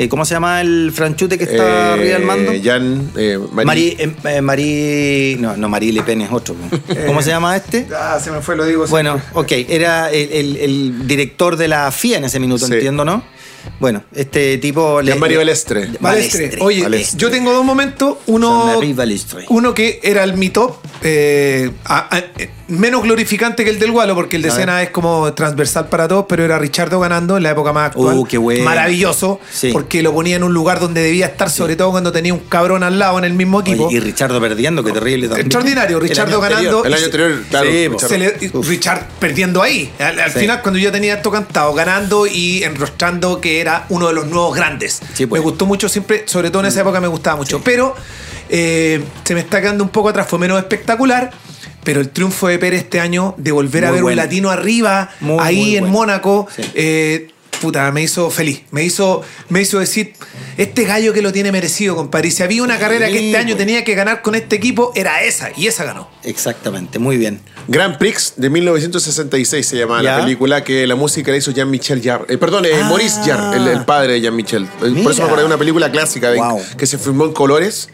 Eh, 0.00 0.08
¿Cómo 0.08 0.24
se 0.24 0.34
llama 0.34 0.60
el 0.60 0.92
franchute 0.94 1.36
que 1.36 1.42
está 1.42 1.56
Eh, 1.56 1.92
arriba 1.94 2.18
del 2.18 2.22
mando? 2.24 2.52
Jan, 2.62 3.10
eh, 3.16 3.36
Marí, 3.64 3.96
eh, 3.98 4.14
eh, 4.26 4.40
Marí- 4.40 5.36
no, 5.40 5.56
no, 5.56 5.68
Marí 5.68 5.90
Le 5.90 6.04
Pen 6.04 6.20
es 6.20 6.30
otro. 6.30 6.54
¿Cómo 7.06 7.20
se 7.20 7.30
llama 7.30 7.56
este? 7.56 7.88
Ah, 7.92 8.20
se 8.22 8.30
me 8.30 8.40
fue, 8.40 8.54
lo 8.54 8.64
digo. 8.64 8.86
Bueno, 8.86 9.20
ok, 9.34 9.50
era 9.68 10.08
el, 10.12 10.30
el- 10.30 10.56
el 10.58 11.08
director 11.08 11.56
de 11.56 11.66
la 11.66 11.90
FIA 11.90 12.18
en 12.18 12.26
ese 12.26 12.38
minuto, 12.38 12.64
Sí. 12.66 12.74
entiendo, 12.74 13.04
¿no? 13.04 13.24
Bueno, 13.80 14.04
este 14.14 14.58
tipo... 14.58 15.02
le- 15.02 15.10
Jean-Marie 15.10 15.36
Balestre. 15.36 15.88
Balestre. 15.98 16.58
Oye, 16.60 16.84
Balestre. 16.84 17.18
yo 17.18 17.28
tengo 17.28 17.52
dos 17.52 17.64
momentos. 17.64 18.18
Uno, 18.26 18.80
uno 19.48 19.74
que 19.74 19.98
era 20.04 20.22
el 20.22 20.34
mi 20.34 20.50
top, 20.50 20.76
eh, 21.02 21.72
a- 21.86 22.16
a- 22.16 22.24
menos 22.68 23.02
glorificante 23.02 23.64
que 23.64 23.70
el 23.70 23.78
del 23.78 23.90
Gualo, 23.92 24.14
porque 24.14 24.36
el 24.36 24.42
de 24.42 24.50
A 24.50 24.52
ver. 24.52 24.60
Sena 24.62 24.82
es 24.82 24.90
como 24.90 25.32
transversal 25.32 25.88
para 25.88 26.06
todos, 26.06 26.26
pero 26.28 26.44
era 26.44 26.58
Richardo 26.58 27.00
ganando 27.00 27.36
en 27.36 27.42
la 27.42 27.50
época 27.50 27.72
más 27.72 27.86
actual. 27.88 28.16
Uh, 28.16 28.24
qué 28.26 28.38
bueno. 28.38 28.64
Maravilloso, 28.64 29.40
Sí. 29.50 29.70
porque 29.72 30.02
lo 30.02 30.12
ponía 30.12 30.36
en 30.36 30.42
un 30.42 30.52
lugar 30.52 30.78
donde 30.80 31.02
debía 31.02 31.26
estar, 31.26 31.50
sobre 31.50 31.76
todo 31.76 31.90
cuando 31.90 32.12
tenía 32.12 32.32
un 32.34 32.40
cabrón 32.40 32.82
al 32.82 32.98
lado 32.98 33.18
en 33.18 33.24
el 33.24 33.32
mismo 33.32 33.60
equipo. 33.60 33.86
Oye, 33.86 33.96
y 33.96 34.00
Richardo 34.00 34.40
perdiendo, 34.40 34.84
qué 34.84 34.92
terrible 34.92 35.28
también. 35.28 35.46
Extraordinario, 35.46 35.98
Richardo 36.00 36.40
ganando. 36.40 36.84
El 36.84 36.94
año 36.94 37.04
anterior, 37.06 37.42
claro. 37.50 37.66
Sí, 37.70 37.88
Richard- 37.88 38.08
Se 38.08 38.18
le- 38.18 38.50
Uf. 38.52 38.68
Richard 38.68 39.06
perdiendo 39.18 39.62
ahí. 39.62 39.92
Al, 39.98 40.30
final, 40.30 40.60
cuando 40.62 40.78
yo 40.78 40.92
tenía 40.92 41.14
esto 41.14 41.30
cantado, 41.30 41.72
ganando 41.74 42.26
y 42.26 42.62
enrostrando 42.64 43.40
que 43.40 43.60
era 43.60 43.86
uno 43.88 44.08
de 44.08 44.14
los 44.14 44.26
nuevos 44.26 44.54
grandes. 44.54 45.00
Pues. 45.16 45.30
Me 45.30 45.38
gustó 45.38 45.66
mucho 45.66 45.88
siempre, 45.88 46.24
sobre 46.26 46.50
todo 46.50 46.60
en 46.60 46.66
esa 46.68 46.80
época 46.82 47.00
me 47.00 47.08
gustaba 47.08 47.36
mucho. 47.36 47.60
Pero 47.64 47.94
eh, 48.48 49.02
se 49.24 49.34
me 49.34 49.40
está 49.40 49.60
quedando 49.60 49.84
un 49.84 49.90
poco 49.90 50.08
atrás, 50.10 50.26
fue 50.28 50.38
menos 50.38 50.58
espectacular. 50.58 51.30
Pero 51.84 52.00
el 52.00 52.10
triunfo 52.10 52.48
de 52.48 52.58
Pérez 52.58 52.82
este 52.82 53.00
año, 53.00 53.34
de 53.38 53.52
volver 53.52 53.84
a 53.86 53.90
ver 53.90 54.02
bueno. 54.02 54.14
un 54.20 54.24
latino 54.24 54.50
arriba, 54.50 55.10
Muy, 55.20 55.38
ahí 55.40 55.56
muy 55.56 55.76
en 55.76 55.80
bueno. 55.84 55.92
Mónaco, 55.98 56.48
Sí. 56.54 56.62
eh, 56.74 57.28
puta, 57.60 57.90
me 57.92 58.02
hizo 58.02 58.30
feliz. 58.30 58.62
Me 58.70 58.84
hizo, 58.84 59.22
me 59.48 59.60
hizo 59.62 59.78
decir, 59.80 60.12
este 60.58 60.84
gallo 60.84 61.12
que 61.12 61.22
lo 61.22 61.32
tiene 61.32 61.50
merecido, 61.50 61.96
compadre. 61.96 62.28
Y 62.28 62.30
si 62.30 62.42
había 62.42 62.62
una 62.62 62.78
carrera 62.78 63.08
que 63.08 63.26
este 63.26 63.36
año 63.36 63.54
pues. 63.56 63.58
tenía 63.58 63.82
que 63.84 63.94
ganar 63.94 64.22
con 64.22 64.34
este 64.36 64.54
equipo, 64.56 64.92
era 64.94 65.22
esa. 65.24 65.50
Y 65.56 65.66
esa 65.66 65.84
ganó. 65.84 66.08
Exactamente, 66.24 66.98
muy 67.00 67.16
bien. 67.16 67.40
Grand 67.66 67.98
Prix 67.98 68.34
de 68.36 68.48
1966 68.48 69.66
se 69.66 69.76
llamaba 69.76 70.02
Ya. 70.02 70.18
la 70.18 70.24
película 70.24 70.62
que 70.62 70.86
la 70.86 70.94
música 70.94 71.30
la 71.32 71.36
hizo 71.38 71.50
Jean-Michel 71.50 72.00
Jarre. 72.02 72.26
Eh, 72.32 72.38
perdón, 72.38 72.64
eh, 72.64 72.70
Ah. 72.74 72.84
Maurice 72.88 73.20
Jarre, 73.24 73.56
el, 73.56 73.66
el 73.68 73.84
padre 73.84 74.14
de 74.14 74.20
Jean-Michel. 74.20 74.66
Por 74.66 74.88
eso 75.12 75.22
me 75.22 75.24
acordé 75.26 75.42
de 75.42 75.46
una 75.46 75.58
película 75.58 75.90
clásica 75.90 76.30
de- 76.30 76.38
Wow. 76.38 76.60
que 76.76 76.86
se 76.86 76.96
filmó 76.98 77.24
en 77.24 77.32
colores. 77.32 77.88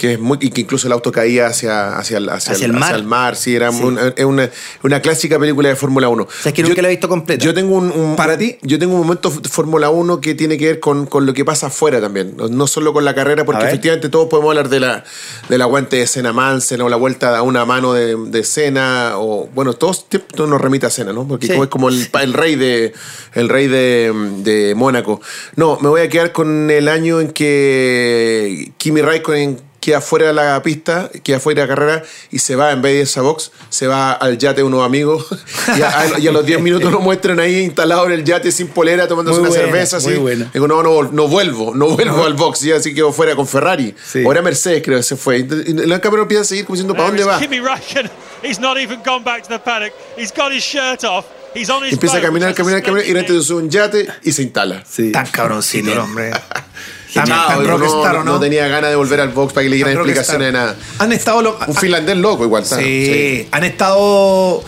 Que 0.00 0.14
es 0.14 0.18
muy, 0.18 0.38
y 0.40 0.48
que 0.48 0.62
incluso 0.62 0.86
el 0.86 0.94
auto 0.94 1.12
caía 1.12 1.48
hacia, 1.48 1.98
hacia, 1.98 2.16
el, 2.16 2.30
hacia, 2.30 2.54
Hacia 2.54 2.64
el, 2.64 2.70
el 2.70 2.76
mar. 2.78 2.84
hacia 2.84 2.96
el 2.96 3.04
mar. 3.04 3.36
Sí, 3.36 3.54
era 3.54 3.70
Sí. 3.70 3.82
Una, 3.82 4.14
es 4.16 4.24
una, 4.24 4.48
una 4.82 5.00
clásica 5.02 5.38
película 5.38 5.68
de 5.68 5.76
Fórmula 5.76 6.08
1. 6.08 6.26
sea, 6.42 6.48
es 6.48 6.54
que 6.56 6.62
nunca 6.62 6.80
la 6.80 6.88
he 6.88 6.92
visto 6.92 7.06
completa. 7.06 7.44
Yo 7.44 7.52
tengo 7.52 7.74
un, 7.76 7.90
un- 7.92 8.16
¿Para 8.16 8.38
ti? 8.38 8.56
Yo 8.62 8.78
tengo 8.78 8.94
un 8.94 9.02
momento 9.02 9.28
de 9.28 9.46
Fórmula 9.50 9.90
1 9.90 10.22
que 10.22 10.34
tiene 10.34 10.56
que 10.56 10.68
ver 10.68 10.80
con, 10.80 11.04
con 11.04 11.26
lo 11.26 11.34
que 11.34 11.44
pasa 11.44 11.66
afuera 11.66 12.00
también. 12.00 12.34
No, 12.50 12.66
solo 12.66 12.94
con 12.94 13.04
la 13.04 13.14
carrera, 13.14 13.44
porque 13.44 13.66
efectivamente 13.66 14.08
todos 14.08 14.28
podemos 14.30 14.48
hablar 14.52 14.70
de 14.70 14.80
la, 14.80 15.04
del 15.50 15.60
aguante 15.60 15.96
de 15.96 16.06
Senna 16.06 16.32
Mansen 16.32 16.80
o 16.80 16.88
la 16.88 16.96
vuelta 16.96 17.36
a 17.36 17.42
una 17.42 17.66
mano 17.66 17.92
de, 17.92 18.16
de 18.16 18.42
Senna. 18.42 19.12
O, 19.16 19.50
bueno, 19.54 19.74
todos 19.74 20.06
todo 20.08 20.46
nos 20.46 20.62
remite 20.62 20.86
a 20.86 20.90
Senna, 20.90 21.12
¿no? 21.12 21.28
Porque 21.28 21.46
Sí. 21.48 21.52
como 21.52 21.64
es 21.64 21.68
como 21.70 21.88
el, 21.90 22.06
pa- 22.10 22.22
el 22.22 22.32
rey 22.32 22.56
de 22.56 22.94
el 23.34 23.50
rey 23.50 23.66
de, 23.68 24.14
de 24.38 24.74
Mónaco. 24.74 25.20
No, 25.56 25.78
me 25.82 25.90
voy 25.90 26.00
a 26.00 26.08
quedar 26.08 26.32
con 26.32 26.70
el 26.70 26.88
año 26.88 27.20
en 27.20 27.28
que 27.32 28.72
Kimi 28.78 29.02
Raikkonen 29.02 29.60
queda 29.80 30.00
fuera 30.00 30.28
de 30.28 30.32
la 30.34 30.62
pista, 30.62 31.10
queda 31.22 31.40
fuera 31.40 31.62
de 31.62 31.68
la 31.68 31.74
carrera 31.74 32.02
y 32.30 32.38
se 32.38 32.54
va, 32.54 32.70
en 32.72 32.82
vez 32.82 32.94
de 32.94 33.00
esa 33.02 33.22
box, 33.22 33.50
se 33.70 33.86
va 33.86 34.12
al 34.12 34.38
yate 34.38 34.56
de 34.56 34.62
unos 34.62 34.84
amigos 34.84 35.26
y 35.76 35.82
a, 35.82 36.18
y 36.18 36.28
a 36.28 36.32
los 36.32 36.44
10 36.44 36.60
minutos 36.60 36.92
lo 36.92 37.00
muestran 37.00 37.40
ahí 37.40 37.60
instalado 37.60 38.06
en 38.06 38.12
el 38.12 38.24
yate 38.24 38.52
sin 38.52 38.68
polera, 38.68 39.08
tomándose 39.08 39.40
Muy 39.40 39.48
una 39.48 39.56
buena, 39.56 39.64
cerveza. 39.72 39.98
muy 40.00 40.12
así. 40.12 40.20
buena. 40.20 40.50
Digo, 40.52 40.68
no, 40.68 40.82
no, 40.82 41.02
no 41.04 41.28
vuelvo, 41.28 41.74
no 41.74 41.88
vuelvo 41.88 42.24
al 42.24 42.34
box. 42.34 42.64
Y 42.64 42.72
así 42.72 42.94
quedó 42.94 43.12
fuera 43.12 43.34
con 43.34 43.46
Ferrari. 43.46 43.94
Sí. 44.04 44.24
Era 44.30 44.42
Mercedes, 44.42 44.82
creo 44.84 44.98
que 44.98 45.02
se 45.02 45.16
fue. 45.16 45.38
Y 45.38 45.72
la 45.86 46.00
cámara 46.00 46.22
empieza 46.22 46.42
a 46.42 46.44
seguir 46.44 46.64
como 46.64 46.76
diciendo, 46.76 46.94
¿para 46.94 47.08
dónde 47.08 47.24
va? 47.24 47.38
Kimi 47.38 47.60
Raikkonen. 47.60 48.10
He's 48.42 48.58
not 48.58 48.78
even 48.78 49.02
gone 49.04 49.22
back 49.22 49.42
to 49.42 49.48
the 49.48 49.58
paddock. 49.58 49.92
He's 50.16 50.32
got 50.32 50.52
his 50.52 50.62
shirt 50.62 51.04
off. 51.04 51.26
He's 51.54 51.68
on 51.68 51.82
his 51.82 51.92
Y 51.92 51.94
empieza 51.94 52.18
a 52.18 52.20
caminar, 52.22 52.54
caminar, 52.54 52.82
caminar 52.82 53.04
y 53.06 53.12
de 53.12 53.54
un 53.54 53.68
yate 53.68 54.06
y 54.22 54.32
se 54.32 54.42
instala. 54.42 54.84
Sí. 54.88 55.10
Tan 55.12 55.26
cabroncito 55.26 55.92
el 55.92 55.98
hombre. 55.98 56.30
Tan, 57.14 57.28
rockstar, 57.66 58.14
no, 58.14 58.20
¿o 58.20 58.24
no? 58.24 58.32
no 58.34 58.40
tenía 58.40 58.68
ganas 58.68 58.90
de 58.90 58.96
volver 58.96 59.20
al 59.20 59.30
box 59.30 59.52
para 59.52 59.64
que 59.64 59.70
le 59.70 59.76
dieran 59.76 59.94
explicaciones 59.94 60.48
de 60.48 60.52
nada. 60.52 60.76
Han 60.98 61.12
estado 61.12 61.42
los. 61.42 61.54
Un 61.66 61.74
finlandés 61.74 62.16
loco 62.16 62.44
igual. 62.44 62.64
¿sabes? 62.64 62.84
Sí, 62.84 63.48
han 63.50 63.64
estado. 63.64 64.62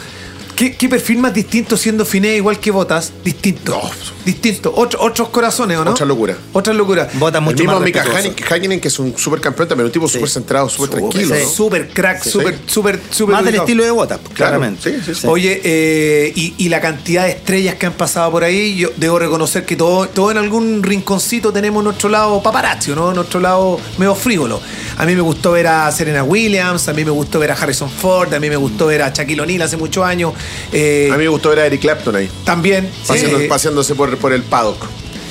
¿Qué, 0.63 0.77
qué 0.77 0.89
perfil 0.89 1.19
más 1.19 1.35
distinto 1.35 1.77
siendo 1.77 2.05
Finé 2.05 2.37
igual 2.37 2.61
que 2.61 2.71
Botas? 2.71 3.11
Distinto. 3.25 3.81
Distinto. 4.25 4.73
Otro- 4.77 5.01
otros 5.03 5.31
corazones, 5.31 5.77
¿o 5.77 5.85
no? 5.85 5.91
Otra 5.91 6.07
locura. 6.07 6.37
Otra 6.53 6.73
locura. 6.73 7.09
Bota 7.15 7.39
El 7.39 7.45
mucho 7.45 7.57
mismo 7.65 7.73
más 7.73 7.83
Mika. 7.83 8.05
Hakkinen- 8.05 8.79
que 8.81 8.87
es 8.87 8.97
un 9.01 9.19
super 9.19 9.41
campeón 9.41 9.67
también, 9.69 9.87
un 9.87 9.91
tipo 9.93 10.07
súper 10.09 10.29
centrado, 10.29 10.69
súper 10.69 10.91
tranquilo. 10.91 11.35
sí. 11.35 11.43
¿no? 11.43 11.51
Súper 11.51 11.89
crack, 11.89 12.23
Sí. 12.23 12.31
súper, 12.31 12.59
súper, 12.65 13.01
súper. 13.11 13.35
Más 13.35 13.45
del 13.45 13.57
estilo 13.57 13.83
de 13.83 13.91
Botas, 13.91 14.21
claramente. 14.35 14.89
sí, 14.99 15.01
sí, 15.05 15.21
sí. 15.23 15.27
Oye, 15.27 15.61
eh, 15.65 16.33
y, 16.37 16.55
y 16.57 16.69
la 16.69 16.81
cantidad 16.81 17.25
de 17.25 17.33
estrellas 17.33 17.75
que 17.75 17.87
han 17.87 17.95
pasado 17.95 18.31
por 18.31 18.45
ahí, 18.45 18.77
yo 18.77 18.91
debo 18.97 19.19
reconocer 19.19 19.67
que 19.67 19.75
todo, 19.75 20.07
todo 20.11 20.31
en 20.31 20.37
algún 20.37 20.85
rinconcito 20.85 21.53
tenemos 21.53 21.83
nuestro 21.83 22.09
lado 22.09 22.41
paparazzo, 22.41 22.95
¿no? 22.95 23.13
Nuestro 23.13 23.41
lado 23.41 23.81
medio 23.99 24.15
frívolo. 24.15 24.61
A 24.99 25.07
mí 25.07 25.15
me 25.15 25.21
gustó 25.23 25.53
ver 25.53 25.67
a 25.67 25.91
Serena 25.93 26.23
Williams, 26.23 26.89
a 26.89 26.93
mí 26.93 27.05
me 27.05 27.11
gustó 27.11 27.39
ver 27.39 27.51
a 27.51 27.55
Harrison 27.55 27.91
Ford, 27.91 28.33
a 28.35 28.39
mí 28.41 28.49
me 28.49 28.57
gustó 28.57 28.87
ver 28.87 29.03
a 29.03 29.11
Shaquille 29.11 29.41
O'Neal 29.41 29.63
hace 29.63 29.77
muchos 29.77 30.05
años. 30.05 30.33
eh, 30.73 31.09
A 31.13 31.17
mí 31.17 31.25
me 31.25 31.29
gustó 31.29 31.49
ver 31.51 31.61
a 31.61 31.67
Eric 31.67 31.81
Clapton 31.81 32.17
ahí, 32.17 32.29
también 32.45 32.89
paseando- 33.07 33.41
eh, 33.41 33.49
paseándose 33.49 33.95
por, 33.95 34.17
por 34.19 34.33
el 34.33 34.43
paddock. 34.43 34.85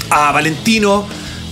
a 0.09 0.31
Valentino, 0.33 1.05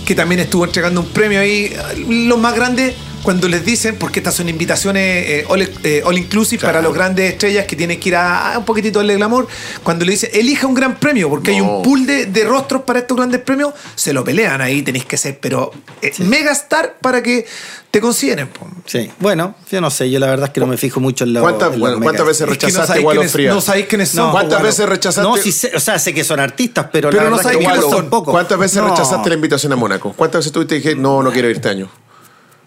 que 0.04 0.14
también 0.14 0.40
estuvo 0.40 0.64
entregando 0.64 1.00
un 1.00 1.06
premio 1.06 1.40
ahí. 1.40 1.74
Los 2.08 2.38
más 2.38 2.54
grandes, 2.54 2.94
cuando 3.22 3.48
les 3.48 3.64
dicen, 3.64 3.96
porque 3.96 4.20
estas 4.20 4.34
son 4.34 4.48
invitaciones 4.48 5.02
eh, 5.28 5.44
all, 5.48 5.62
eh, 5.84 6.02
all 6.04 6.16
inclusive 6.18 6.60
Claro. 6.60 6.74
para 6.74 6.82
los 6.82 6.94
grandes 6.94 7.32
estrellas 7.32 7.66
que 7.66 7.76
tienen 7.76 7.98
que 8.00 8.08
ir 8.10 8.16
a, 8.16 8.54
a 8.54 8.58
un 8.58 8.64
poquitito 8.64 8.98
darle 8.98 9.14
glamour, 9.16 9.46
cuando 9.82 10.04
le 10.04 10.12
dicen, 10.12 10.30
elija 10.32 10.66
un 10.66 10.74
gran 10.74 10.96
premio, 10.96 11.28
porque 11.28 11.50
hay 11.52 11.60
un 11.60 11.82
pool 11.82 12.06
de, 12.06 12.26
de 12.26 12.44
rostros 12.44 12.82
para 12.82 13.00
estos 13.00 13.16
grandes 13.16 13.40
premios, 13.40 13.74
se 13.94 14.12
lo 14.12 14.24
pelean 14.24 14.60
ahí, 14.60 14.82
tenéis 14.82 15.04
que 15.04 15.16
ser, 15.16 15.38
pero 15.40 15.70
eh, 16.02 16.12
mega 16.18 16.52
star 16.52 16.96
para 17.00 17.22
que 17.22 17.46
te 17.90 18.00
consideren. 18.00 18.48
Sí. 18.86 19.10
Bueno, 19.18 19.54
yo 19.70 19.80
no 19.80 19.90
sé, 19.90 20.10
yo 20.10 20.18
la 20.20 20.26
verdad 20.28 20.46
es 20.46 20.52
que 20.52 20.60
no 20.60 20.66
me 20.66 20.76
fijo 20.76 21.00
mucho 21.00 21.24
en 21.24 21.32
la. 21.32 21.40
¿Cuántas, 21.40 21.76
bueno, 21.78 21.98
¿cuántas 22.00 22.24
veces 22.26 22.40
Es 22.42 22.46
que 22.46 22.66
no 22.66 22.68
rechazaste 22.68 22.86
sabéis 23.02 23.30
quiénes- 23.32 23.54
no 23.54 23.60
sabéis 23.60 23.86
quiénes 23.86 24.08
son, 24.10 24.30
¿Cuántas 24.30 24.62
veces 24.62 24.88
rechazaste? 24.88 25.28
No, 25.28 25.36
sí 25.36 25.50
sé, 25.52 25.72
o 25.74 25.80
sea, 25.80 25.98
sé 25.98 26.14
que 26.14 26.22
son 26.24 26.38
artistas, 26.40 26.86
pero, 26.92 27.10
Pero 27.10 27.24
la 27.24 27.30
no 27.30 27.36
verdad 27.36 27.42
sabes 27.52 27.58
es 27.58 27.66
que 27.66 27.72
quiénes 27.80 27.90
son. 27.90 28.24
¿Cuántas 28.24 28.58
veces 28.58 28.76
No. 28.82 28.88
rechazaste 28.90 29.28
la 29.28 29.34
invitación 29.34 29.72
a 29.72 29.76
Mónaco? 29.76 30.12
¿Cuántas 30.16 30.40
veces 30.40 30.52
tú 30.52 30.64
te 30.64 30.76
dije, 30.76 30.94
no, 30.94 31.22
no 31.22 31.32
quiero 31.32 31.50
ir 31.50 31.56
este 31.56 31.68
año? 31.68 31.90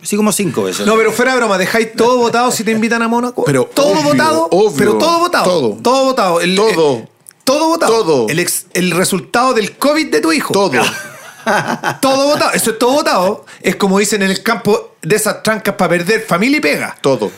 Sí, 0.04 0.16
como 0.18 0.32
cinco 0.32 0.64
veces. 0.64 0.86
No, 0.86 0.96
pero 0.96 1.12
fuera 1.12 1.32
de 1.32 1.38
broma, 1.38 1.58
dejáis 1.58 1.94
todo 1.96 2.18
votado 2.18 2.52
si 2.52 2.64
te 2.64 2.72
invitan 2.72 3.02
a 3.02 3.08
Mónaco. 3.08 3.44
Pero 3.46 3.66
todo 3.74 3.88
obvio, 3.94 4.04
votado. 4.04 4.48
obvio. 4.52 4.76
pero 4.78 4.98
todo 4.98 5.20
votado. 5.20 5.46
Todo. 5.46 5.70
Todo 5.82 6.04
votado. 6.06 6.42
El- 6.42 6.56
Todo. 6.56 6.94
el- 6.98 7.08
todo 7.46 7.68
votado. 7.70 8.04
Todo. 8.04 8.28
El, 8.30 8.40
ex- 8.40 8.66
el 8.74 8.92
resultado 8.92 9.54
del 9.54 9.78
COVID 9.78 10.12
de 10.12 10.22
tu 10.22 10.32
hijo. 10.32 10.54
Todo. 10.54 10.72
Todo 12.02 12.28
votado. 12.28 12.52
Eso 12.54 12.72
es 12.72 12.80
todo 12.80 12.92
votado. 12.94 13.46
Es 13.62 13.76
como 13.76 14.00
dicen 14.00 14.22
en 14.22 14.32
el 14.32 14.42
campo 14.44 14.96
de 15.02 15.16
esas 15.18 15.44
trancas 15.44 15.76
para 15.76 15.90
perder 15.90 16.22
familia 16.26 16.58
y 16.58 16.62
pega. 16.62 16.98
Todo. 17.02 17.32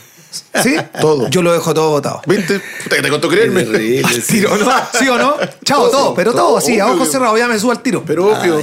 ¿Sí? 0.61 0.75
Todo. 1.01 1.27
Yo 1.29 1.41
lo 1.41 1.51
dejo 1.53 1.73
todo 1.73 1.89
votado. 1.91 2.21
¿Viste? 2.27 2.61
Puta, 2.83 2.97
que 2.97 3.01
te 3.01 3.09
costó 3.09 3.29
creerme. 3.29 3.61
Al 3.61 4.23
tiro, 4.23 4.55
¿no? 4.57 4.69
¿Sí 4.99 5.07
o 5.09 5.17
no? 5.17 5.37
Chao, 5.65 5.89
todo, 5.89 6.13
pero 6.13 6.33
todo, 6.33 6.57
así, 6.57 6.79
a 6.79 6.85
obvio. 6.85 6.95
ojos 6.97 7.11
cerrados, 7.11 7.39
ya 7.39 7.47
me 7.47 7.57
subo 7.57 7.71
al 7.71 7.81
tiro. 7.81 8.03
Pero 8.05 8.27
obvio. 8.27 8.61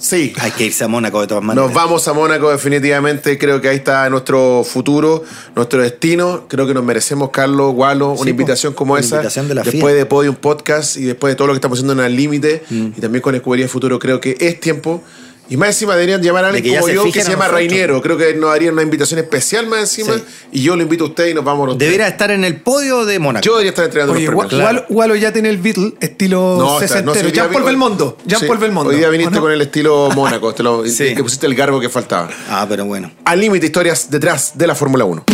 Sí. 0.00 0.32
Hay 0.40 0.50
que 0.52 0.64
irse 0.64 0.82
a 0.84 0.88
Mónaco 0.88 1.20
de 1.20 1.26
todas 1.26 1.44
maneras. 1.44 1.68
Nos 1.68 1.74
vamos 1.74 2.08
a 2.08 2.12
Mónaco 2.14 2.50
definitivamente. 2.50 3.36
Creo 3.38 3.60
que 3.60 3.68
ahí 3.68 3.76
está 3.76 4.08
nuestro 4.10 4.64
futuro, 4.64 5.22
nuestro 5.54 5.82
destino. 5.82 6.46
Creo 6.48 6.66
que 6.66 6.72
nos 6.74 6.82
merecemos, 6.84 7.30
Carlos, 7.30 7.74
Gualo, 7.74 8.14
Sí, 8.16 8.22
una 8.22 8.30
invitación 8.30 8.72
como 8.72 8.94
Una 8.94 9.00
esa. 9.00 9.16
invitación 9.16 9.46
de 9.48 9.54
la 9.54 9.62
después 9.62 9.92
FIA. 9.92 9.94
de 9.94 10.06
Podium 10.06 10.34
Podcast 10.36 10.96
y 10.96 11.02
después 11.04 11.30
de 11.32 11.36
todo 11.36 11.48
lo 11.48 11.52
que 11.52 11.58
estamos 11.58 11.78
haciendo 11.78 11.92
en 11.92 12.00
el 12.06 12.16
límite 12.16 12.62
Mm. 12.70 12.86
y 12.96 13.00
también 13.00 13.20
con 13.22 13.34
Escudería 13.34 13.68
Futuro, 13.68 13.98
creo 13.98 14.20
que 14.20 14.36
es 14.40 14.58
tiempo 14.58 15.02
Y 15.50 15.56
más 15.56 15.68
encima 15.70 15.94
deberían 15.94 16.22
llamar 16.22 16.44
a 16.44 16.48
alguien 16.50 16.76
como 16.76 16.86
se 16.86 16.94
yo 16.94 17.02
que 17.04 17.12
se 17.22 17.28
a 17.28 17.30
llama. 17.32 17.48
Rainiero. 17.48 18.00
Creo 18.00 18.16
que 18.16 18.32
nos 18.34 18.50
harían 18.54 18.72
una 18.74 18.82
invitación 18.82 19.18
especial 19.18 19.66
más 19.66 19.80
encima. 19.80 20.14
Sí. 20.14 20.22
Y 20.52 20.62
yo 20.62 20.76
lo 20.76 20.82
invito 20.82 21.04
a 21.04 21.08
usted 21.08 21.26
y 21.28 21.34
nos 21.34 21.44
vamos 21.44 21.66
los 21.66 21.76
tres. 21.76 21.88
Debería 21.90 22.06
estar 22.08 22.30
en 22.30 22.44
el 22.44 22.60
podio 22.60 23.04
de 23.04 23.18
Mónaco. 23.18 23.44
Yo 23.44 23.52
debería 23.54 23.70
estar 23.70 23.84
entrenando 23.86 24.14
Oye, 24.14 24.26
los 24.26 24.46
premios. 24.46 24.64
Walo, 24.64 24.84
Walo 24.88 25.16
ya 25.16 25.32
tiene 25.32 25.48
el 25.50 25.58
Beatle 25.58 25.94
estilo 26.00 26.56
No, 26.56 26.74
está- 26.80 26.86
sesentero. 26.86 27.06
no, 27.06 27.14
si 27.20 27.26
hoy 27.26 27.32
día 27.32 27.42
Jean-Paul 27.42 27.62
vi- 27.62 27.66
Belmondo. 27.66 28.16
Jean-Paul 28.24 28.58
Sí, 28.58 28.62
Belmondo. 28.62 28.90
Hoy 28.90 28.96
día 28.96 29.08
viniste 29.10 29.32
¿o 29.34 29.34
no? 29.34 29.40
con 29.42 29.52
el 29.52 29.60
estilo 29.60 30.08
Mónaco. 30.14 30.54
Te 30.54 30.62
lo, 30.62 30.86
Sí. 30.86 31.14
Que 31.16 31.22
pusiste 31.24 31.46
el 31.48 31.54
garbo 31.56 31.80
que 31.80 31.88
faltaba. 31.88 32.30
Ah, 32.48 32.64
pero 32.68 32.84
bueno. 32.84 33.10
Al 33.24 33.40
límite, 33.40 33.66
historias 33.66 34.08
detrás 34.08 34.56
de 34.56 34.66
la 34.68 34.74
Fórmula 34.76 35.04
1. 35.04 35.24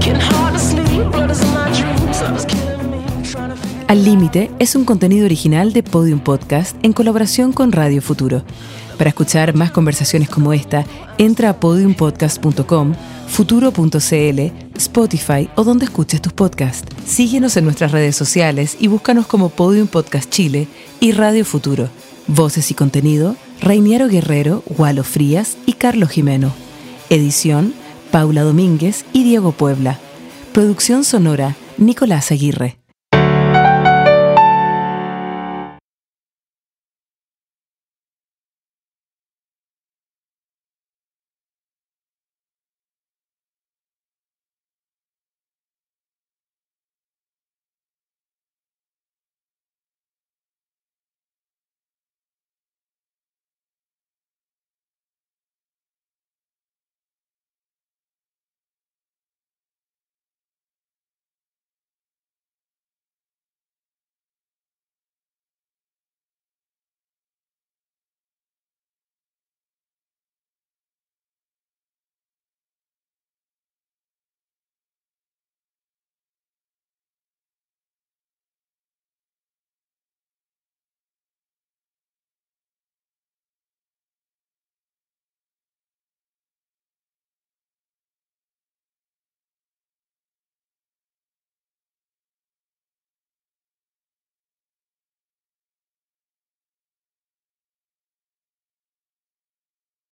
Can 0.00 0.20
hardly 0.20 0.60
sleep, 0.60 1.10
blood 1.10 1.30
is 1.32 1.40
in 1.40 1.48
my 1.52 1.70
dreams. 1.72 2.20
I 2.20 2.32
was 2.32 2.46
killing 2.46 2.90
me, 2.90 3.04
trying 3.28 3.50
to 3.50 3.56
figure 3.56 3.84
Al 3.88 4.04
Límite 4.04 4.50
es 4.60 4.74
un 4.76 4.84
contenido 4.84 5.26
original 5.26 5.72
de 5.72 5.82
Podium 5.82 6.20
Podcast 6.20 6.76
en 6.84 6.92
colaboración 6.92 7.52
con 7.52 7.72
Radio 7.72 8.00
Futuro. 8.02 8.44
Para 9.02 9.10
escuchar 9.10 9.56
más 9.56 9.72
conversaciones 9.72 10.28
como 10.28 10.52
esta, 10.52 10.86
entra 11.18 11.50
a 11.50 11.58
podiumpodcast.com, 11.58 12.94
futuro.cl, 13.26 14.40
Spotify 14.76 15.50
o 15.56 15.64
donde 15.64 15.86
escuches 15.86 16.22
tus 16.22 16.32
podcasts. 16.32 16.88
Síguenos 17.04 17.56
en 17.56 17.64
nuestras 17.64 17.90
redes 17.90 18.14
sociales 18.14 18.76
y 18.78 18.86
búscanos 18.86 19.26
como 19.26 19.48
Podium 19.48 19.88
Podcast 19.88 20.30
Chile 20.30 20.68
y 21.00 21.10
Radio 21.10 21.44
Futuro. 21.44 21.88
Voces 22.28 22.70
y 22.70 22.74
contenido, 22.74 23.34
Reiniero 23.60 24.06
Guerrero, 24.06 24.62
Walo 24.78 25.02
Frías 25.02 25.56
y 25.66 25.72
Carlos 25.72 26.10
Jimeno. 26.10 26.52
Edición, 27.10 27.74
Paula 28.12 28.42
Domínguez 28.42 29.04
y 29.12 29.24
Diego 29.24 29.50
Puebla. 29.50 29.98
Producción 30.52 31.02
sonora, 31.02 31.56
Nicolás 31.76 32.30
Aguirre. 32.30 32.81